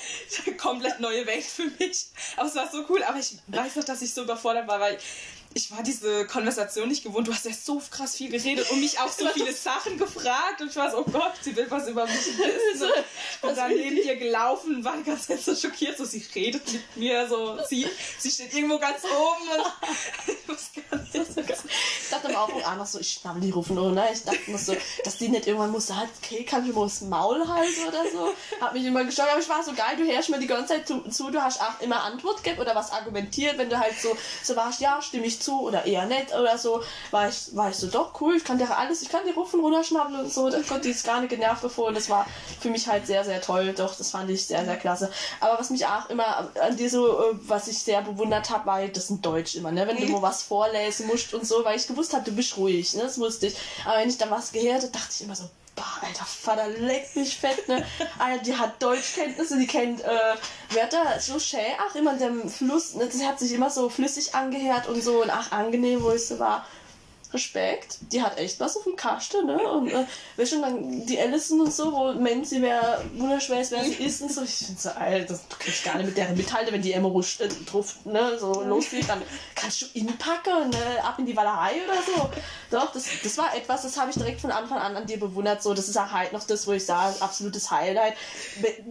[0.57, 2.07] Komplett neue Welt für mich.
[2.37, 3.03] Aber es war so cool.
[3.03, 4.99] Aber ich weiß noch, dass ich so überfordert war, weil
[5.57, 7.27] ich war diese Konversation nicht gewohnt.
[7.27, 10.61] Du hast ja so krass viel geredet und mich auch so viele Sachen gefragt.
[10.61, 12.91] Und ich war so, oh Gott, sie will was über mich wissen.
[13.43, 15.97] Und dann neben dir gelaufen und war Zeit so schockiert.
[15.97, 17.87] So, sie redet mit mir, so, sie,
[18.19, 19.61] sie steht irgendwo ganz oben.
[19.61, 21.65] Und ich wusste gar nicht.
[22.03, 23.93] Ich dachte aber auch an, so, ich schnapp die rufen, oder?
[23.93, 24.09] Ne?
[24.13, 27.01] Ich dachte nur so, dass die nicht irgendwann musste, halt, okay, kann ich mal das
[27.03, 28.33] Maul halten oder so.
[28.61, 30.89] Hab mich immer gestört, aber ich war so geil, du hörst mir die ganze Zeit
[30.89, 34.17] zu, zu du hast auch immer Antwort gegeben oder was argumentiert, wenn du halt so,
[34.43, 37.71] so warst, ja, stimme ich zu zu oder eher nett oder so, war ich, war
[37.71, 40.51] ich so, doch cool, ich kann dir alles, ich kann dir rufen, runterschnappen und so,
[40.51, 42.27] da konnte ich gar nicht genervt bevor und das war
[42.61, 45.11] für mich halt sehr, sehr toll, doch, das fand ich sehr, sehr klasse.
[45.41, 48.87] Aber was mich auch immer an dir so, äh, was ich sehr bewundert habe, war
[48.87, 51.87] das in Deutsch immer, ne, wenn du mal was vorlesen musst und so, weil ich
[51.87, 53.57] gewusst habe, du bist ruhig, ne, das wusste ich.
[53.85, 55.45] Aber wenn ich dann was gehört habe, dachte ich immer so,
[55.77, 57.85] boah, alter Vater, leck mich fett, ne?
[58.19, 60.35] Alter, die hat Deutschkenntnisse, die kennt äh,
[60.71, 63.07] Wörter so schön, ach, immer in dem Fluss, ne?
[63.07, 66.39] Das hat sich immer so flüssig angehört und so und ach, angenehm, wo ich so
[66.39, 66.67] war.
[67.37, 67.99] Respekt.
[68.13, 69.59] Die hat echt was auf dem Kasten, ne?
[69.59, 70.05] Und äh,
[70.37, 74.05] weißt du, dann die Allison und so, wo meint sie wäre wunderschwer ist, wer sie
[74.05, 74.43] ist und so.
[74.43, 77.09] Ich finde so, Alter, das kann ich gar nicht mit deren mithalten, wenn die Emma
[77.09, 79.23] Rusch äh, drauf, ne, so losgeht, dann
[79.55, 82.31] kannst du inpacken, ne, ab in die Wallerei oder so.
[82.71, 85.63] Doch, das, das war etwas, das habe ich direkt von Anfang an an dir bewundert.
[85.63, 88.15] So, das ist auch halt noch das, wo ich sage, absolutes Highlight.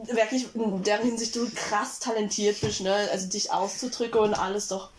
[0.08, 2.94] Wirklich in deren Hinsicht du krass talentiert bist, ne?
[3.12, 4.90] Also dich auszudrücken und alles doch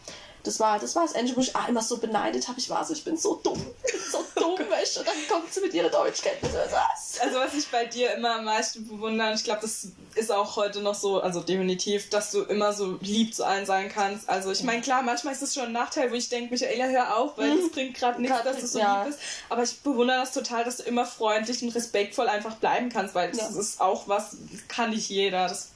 [0.47, 2.59] das war, das war das Ende, wo ich ah, immer so beneidet habe.
[2.59, 5.53] Ich war so, ich bin so dumm, ich bin so dumm, weißt du, dann kommt
[5.53, 6.69] sie mit ihrer Deutschkenntnisse.
[6.71, 7.21] Was?
[7.21, 10.81] Also was ich bei dir immer am meisten bewundere, ich glaube, das ist auch heute
[10.81, 14.29] noch so, also definitiv, dass du immer so lieb zu allen sein kannst.
[14.29, 17.19] Also ich meine, klar, manchmal ist das schon ein Nachteil, wo ich denke, Michaela, hör
[17.19, 17.63] auf, weil mhm.
[17.63, 19.03] das bringt gerade nichts, dass du so ja.
[19.03, 19.23] lieb bist.
[19.49, 23.31] Aber ich bewundere das total, dass du immer freundlich und respektvoll einfach bleiben kannst, weil
[23.31, 23.61] das ja.
[23.61, 24.37] ist auch was,
[24.69, 25.49] kann nicht jeder.
[25.49, 25.71] Das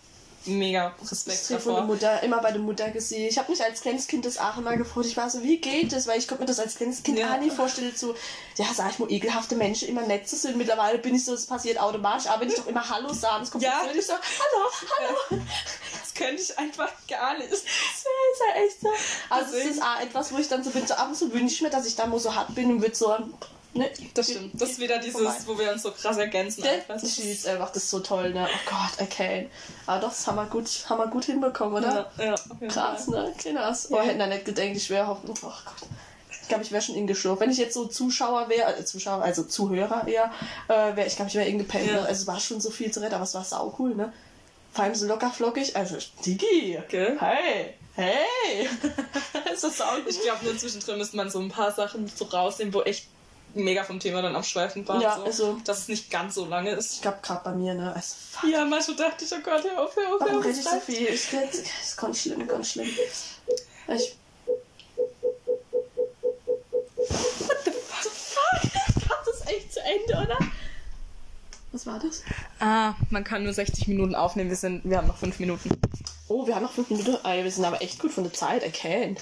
[0.47, 1.61] mega Respekt ich davor.
[1.61, 3.29] von der Mutter, immer bei der Mutter gesehen.
[3.29, 5.07] Ich habe mich als kleines Kind das auch immer gefreut.
[5.07, 6.07] Ich war so, wie geht das?
[6.07, 7.35] Weil ich konnte mir das als kleines Kind ja.
[7.35, 8.15] auch nicht vorstellen, so,
[8.57, 10.57] ja, sag ich mal, ekelhafte Menschen immer nett zu sind.
[10.57, 12.27] Mittlerweile bin ich so, es passiert automatisch.
[12.29, 13.83] Aber wenn ich doch immer Hallo sage, es kommt ja.
[13.95, 15.43] ich so, Hallo, Hallo.
[16.01, 17.53] Das könnte ich einfach gar nicht.
[17.53, 17.67] Das ist
[18.49, 18.89] ja echt so.
[19.29, 21.55] Also, es ist auch etwas, wo ich dann so bin, so ab und zu wünsche
[21.55, 23.17] ich mir, dass ich dann mal so hart bin und würde so
[23.73, 24.61] Ne, das stimmt.
[24.61, 25.37] Das ist wieder dieses, vorbei.
[25.47, 26.65] wo wir uns so krass ergänzen.
[26.65, 28.49] Ja, das ist einfach das ist so toll, ne?
[28.53, 29.49] Oh Gott, okay.
[29.87, 32.11] Aber doch, das haben wir gut, haben wir gut hinbekommen, oder?
[32.19, 33.33] Ja, ja Krass, ne?
[33.39, 33.89] Krass.
[33.91, 34.03] Oh, ja.
[34.03, 35.31] hätten wir nicht gedacht, ich wäre hoffen.
[35.31, 35.89] Oh Gott.
[36.43, 37.41] Ich glaube, ich wäre schon ingeschlurft.
[37.41, 40.33] Wenn ich jetzt so Zuschauer wäre, äh, Zuschauer, also Zuhörer eher,
[40.67, 41.87] äh, wäre ich, glaube ich, wäre ingepennt.
[41.87, 42.01] Ja.
[42.01, 44.13] Also es war schon so viel zu retten, aber es war sau cool, ne?
[44.73, 45.77] Vor allem so locker flockig.
[45.77, 45.97] Also,
[46.27, 47.17] Digi, okay.
[47.21, 48.69] hey, hey.
[49.53, 52.75] ist das auch Ich glaube, nur zwischendrin müsste man so ein paar Sachen so rausnehmen,
[52.75, 53.07] wo echt
[53.55, 55.01] mega vom Thema dann abschweifend war.
[55.01, 55.61] Ja, so, also.
[55.65, 56.95] Dass es nicht ganz so lange ist.
[56.95, 57.93] Ich glaube, gerade bei mir, ne?
[57.95, 58.15] Also,
[58.51, 60.45] Ja, manchmal dachte ich, oh Gott, hör auf, hör auf, hör auf.
[60.45, 61.09] Warum so viel?
[61.09, 62.89] Ich, das ist ganz schlimm, ganz schlimm.
[63.89, 64.17] Ich.
[66.97, 67.71] What the
[68.11, 69.09] fuck?
[69.09, 70.39] Kommt das echt zu Ende, oder?
[71.73, 72.23] Was war das?
[72.59, 74.51] Ah, man kann nur 60 Minuten aufnehmen.
[74.51, 75.71] Wir, sind, wir haben noch 5 Minuten.
[76.29, 77.17] Oh, wir haben noch 5 Minuten.
[77.23, 79.21] Ah, wir sind aber echt gut von der Zeit erkannt.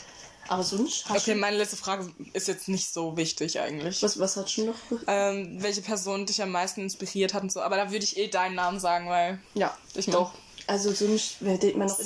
[0.49, 4.03] Aber sonst hast Okay, meine letzte Frage ist jetzt nicht so wichtig eigentlich.
[4.03, 4.75] Was, was hat schon noch?
[5.07, 7.61] Ähm, welche Person dich am meisten inspiriert hat und so.
[7.61, 9.39] Aber da würde ich eh deinen Namen sagen, weil.
[9.55, 10.33] Ja, ich doch.
[10.69, 11.99] Also sonst denkt man noch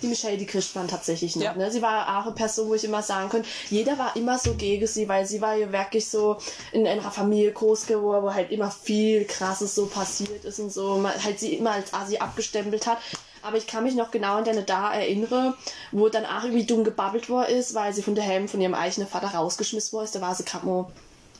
[0.00, 1.42] die Michelle, die kriegt man tatsächlich noch.
[1.42, 1.52] Ja.
[1.52, 1.70] Ne?
[1.70, 5.06] Sie war eine Person, wo ich immer sagen könnte, jeder war immer so gegen sie,
[5.06, 6.38] weil sie war ja wirklich so
[6.72, 10.96] in einer Familie groß geworden, wo halt immer viel krasses so passiert ist und so,
[10.96, 12.98] man halt sie immer als Asi abgestempelt hat.
[13.46, 15.54] Aber ich kann mich noch genau an deine da erinnern,
[15.92, 18.74] wo dann auch irgendwie dumm gebabbelt worden ist, weil sie von der Helm von ihrem
[18.74, 20.16] eigenen Vater rausgeschmissen worden ist.
[20.16, 20.86] Da war sie gerade mal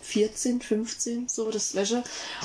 [0.07, 2.03] 14, 15, so das Wäsche.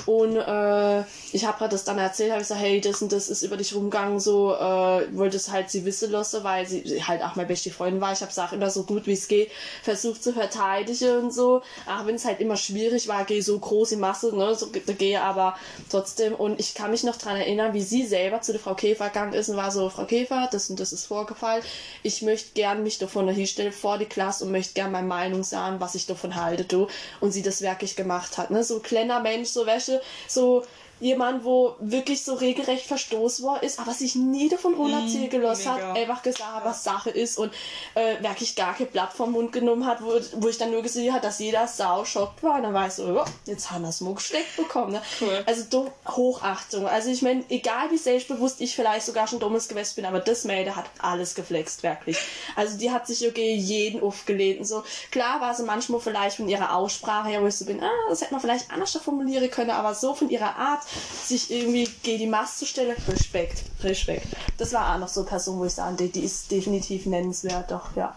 [0.07, 1.01] Und äh,
[1.31, 3.55] ich habe halt das dann erzählt, habe ich gesagt, hey, das und das ist über
[3.55, 7.47] dich rumgegangen, so äh, wollte es halt sie wissen lassen, weil sie halt auch meine
[7.47, 8.13] beste Freundin war.
[8.13, 9.51] Ich habe gesagt, immer so gut wie es geht,
[9.83, 11.61] versucht zu verteidigen und so.
[11.85, 15.21] Auch wenn es halt immer schwierig war, gehe so groß in Masse, ne, so gehe
[15.21, 15.55] aber
[15.89, 16.33] trotzdem.
[16.33, 19.33] Und ich kann mich noch daran erinnern, wie sie selber zu der Frau Käfer gegangen
[19.33, 21.63] ist und war so, Frau Käfer, das und das ist vorgefallen.
[22.01, 25.79] Ich möchte gern mich davon hinstellen vor die Klasse und möchte gern meine Meinung sagen,
[25.79, 26.87] was ich davon halte, du.
[27.19, 28.51] Und sie das das wirklich gemacht hat.
[28.51, 28.63] Ne?
[28.63, 30.63] So ein kleiner Mensch, so Wäsche, so
[31.01, 35.71] jemand, wo wirklich so regelrecht verstoßen worden ist, aber sich nie davon runterziehen mm, gelassen
[35.71, 37.51] hat, einfach gesagt, was Sache ist und
[37.95, 41.11] äh, wirklich gar kein Blatt vom Mund genommen hat, wo, wo ich dann nur gesehen
[41.11, 43.89] habe, dass jeder sau schockt war und dann war ich so, oh, jetzt haben wir
[43.89, 44.93] es gesteckt bekommen.
[44.93, 45.01] Ne?
[45.19, 45.43] Cool.
[45.45, 46.87] Also do, Hochachtung.
[46.87, 50.43] Also ich meine, egal wie selbstbewusst ich vielleicht sogar schon dummes Gewässer bin, aber das
[50.43, 52.17] Mädel hat alles geflext, wirklich.
[52.55, 54.83] Also die hat sich okay jeden aufgelehnt und so.
[55.11, 58.21] Klar war sie manchmal vielleicht von ihrer Aussprache her, wo ich so bin, ah, das
[58.21, 60.81] hätte man vielleicht anders formulieren können, aber so von ihrer Art,
[61.23, 64.27] sich irgendwie gegen die Masse zu stellen, Respekt, Respekt.
[64.57, 67.71] Das war auch noch so eine Person, wo ich sagen, die, die ist definitiv nennenswert,
[67.71, 68.15] doch, ja.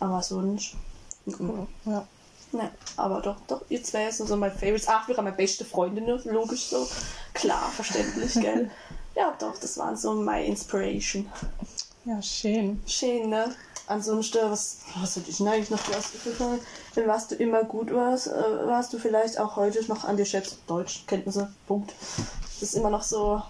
[0.00, 0.74] Aber sonst.
[1.26, 1.66] Cool.
[1.86, 2.06] Ja.
[2.52, 4.86] Ja, aber doch, doch, ihr zwei sind so meine Favorites.
[4.86, 6.86] Ach, wir haben meine beste Freundin, logisch so.
[7.32, 8.70] Klar, verständlich, gell?
[9.16, 11.28] ja, doch, das waren so meine Inspiration.
[12.04, 12.80] Ja, schön.
[12.86, 13.52] Schön, ne?
[13.86, 16.60] Ansonsten, was, was hätte ich denn eigentlich noch ausgefallen?
[16.94, 20.24] Wenn was du immer gut warst, äh, warst du vielleicht auch heute noch an dir
[20.24, 20.58] schätzt.
[20.66, 21.92] Deutschkenntnisse, Punkt.
[22.60, 23.42] Das ist immer noch so.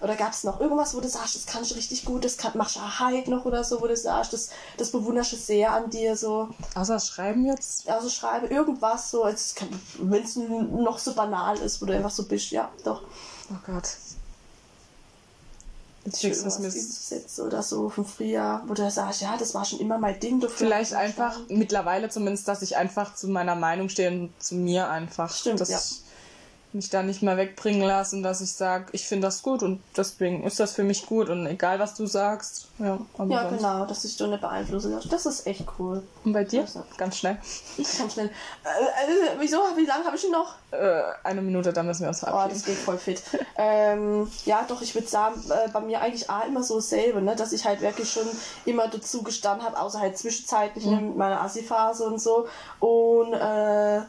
[0.00, 2.52] Oder gab es noch irgendwas, wo du sagst, das kannst du richtig gut, das kann,
[2.54, 5.90] machst du halt noch oder so, wo du sagst, das, das bewunderst du sehr an
[5.90, 6.48] dir, so.
[6.74, 7.88] Außer Schreiben jetzt?
[7.88, 12.50] Also Schreiben, irgendwas so, wenn es noch so banal ist, wo du einfach so bist,
[12.50, 13.02] ja, doch.
[13.50, 13.90] Oh Gott.
[16.10, 20.40] Sätze oder so vom Frühjahr, wo du sagst, ja, das war schon immer mein Ding.
[20.40, 24.88] Dafür Vielleicht einfach, mittlerweile zumindest, dass ich einfach zu meiner Meinung stehe und zu mir
[24.88, 25.32] einfach.
[25.32, 25.78] Stimmt, das, ja.
[26.74, 29.82] Mich da nicht mehr wegbringen lasse und dass ich sage, ich finde das gut und
[29.96, 32.68] deswegen ist das für mich gut und egal was du sagst.
[32.78, 32.98] Ja,
[33.28, 35.08] Ja, genau, dass ich du nicht beeinflussen lasse.
[35.08, 36.02] Das ist echt cool.
[36.24, 36.62] Und bei dir?
[36.62, 36.82] Also.
[36.96, 37.36] Ganz schnell.
[37.98, 38.26] Ganz schnell.
[38.28, 39.58] Äh, äh, wieso?
[39.76, 40.54] Wie lange habe ich noch?
[40.70, 42.54] Äh, eine Minute, dann müssen wir uns Oh, verabschieden.
[42.54, 43.22] das geht voll fit.
[43.56, 47.36] ähm, ja, doch, ich würde sagen, äh, bei mir eigentlich auch immer so dasselbe, ne?
[47.36, 48.26] dass ich halt wirklich schon
[48.64, 50.90] immer dazu gestanden habe, außer halt zwischenzeitlich Mhm.
[50.94, 52.46] ne, mit meiner Assi-Phase und so.
[52.80, 54.00] Und äh,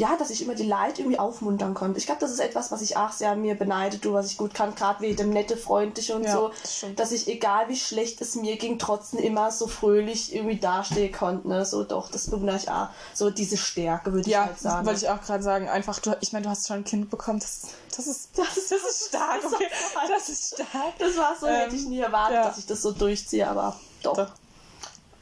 [0.00, 1.98] ja, dass ich immer die Leute irgendwie aufmuntern konnte.
[1.98, 4.38] Ich glaube, das ist etwas, was ich auch sehr an mir beneide, du, was ich
[4.38, 7.76] gut kann, gerade wie dem nette, freundliche und Ja, so, das dass ich, egal wie
[7.76, 11.48] schlecht es mir ging, trotzdem immer so fröhlich irgendwie dastehen konnte.
[11.48, 11.66] Ne?
[11.66, 12.88] So, doch, das bewundere ich auch.
[13.12, 14.86] So diese Stärke, würde ich Ja, halt sagen.
[14.86, 15.68] wollte ich auch gerade sagen.
[15.68, 17.38] Einfach, du, ich meine, du hast schon ein Kind bekommen.
[17.40, 17.62] Das,
[17.96, 19.42] das, ist, das, ist, das ist stark.
[19.42, 19.68] Das ist Okay.
[20.08, 20.98] Das ist stark.
[20.98, 22.48] Das war so, hätte ich Ähm, nie erwartet, ja.
[22.48, 24.16] dass ich das so durchziehe, aber doch.
[24.16, 24.30] Doch.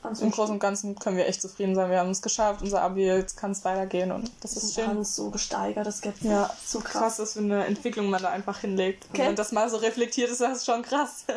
[0.03, 1.91] Ganz Im Großen und Ganzen können wir echt zufrieden sein.
[1.91, 4.87] Wir haben es geschafft, unser Abi, jetzt kann es weitergehen und das ist ist schön.
[4.87, 7.19] Hans so gesteigert, das gibt Ja, so krass, krass.
[7.19, 9.05] was für eine Entwicklung man da einfach hinlegt.
[9.07, 9.27] Wenn Okay.
[9.27, 11.25] man das mal so reflektiert, ist das schon krass.
[11.27, 11.37] Das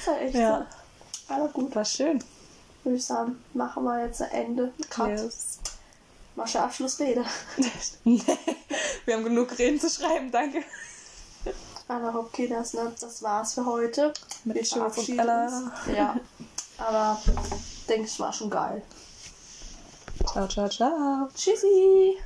[0.00, 0.66] ist halt echt Ja.
[1.28, 1.34] so.
[1.34, 2.22] Aber gut, War schön.
[2.82, 4.72] würde ich sagen, machen wir jetzt ein Ende.
[4.90, 5.08] Cut.
[5.10, 5.58] Yes.
[6.34, 7.24] Mach Abschlussrede.
[8.04, 10.62] wir haben genug Reden zu schreiben, danke.
[11.88, 12.92] Anna Hopkins, ne?
[13.00, 14.12] das war's für heute.
[14.44, 15.70] Mit Wir verabschieden uns.
[15.94, 16.16] Ja,
[16.78, 17.20] aber
[17.88, 18.82] denke ich, war schon geil.
[20.26, 21.28] Ciao, ciao, ciao.
[21.34, 22.16] Tschüssi!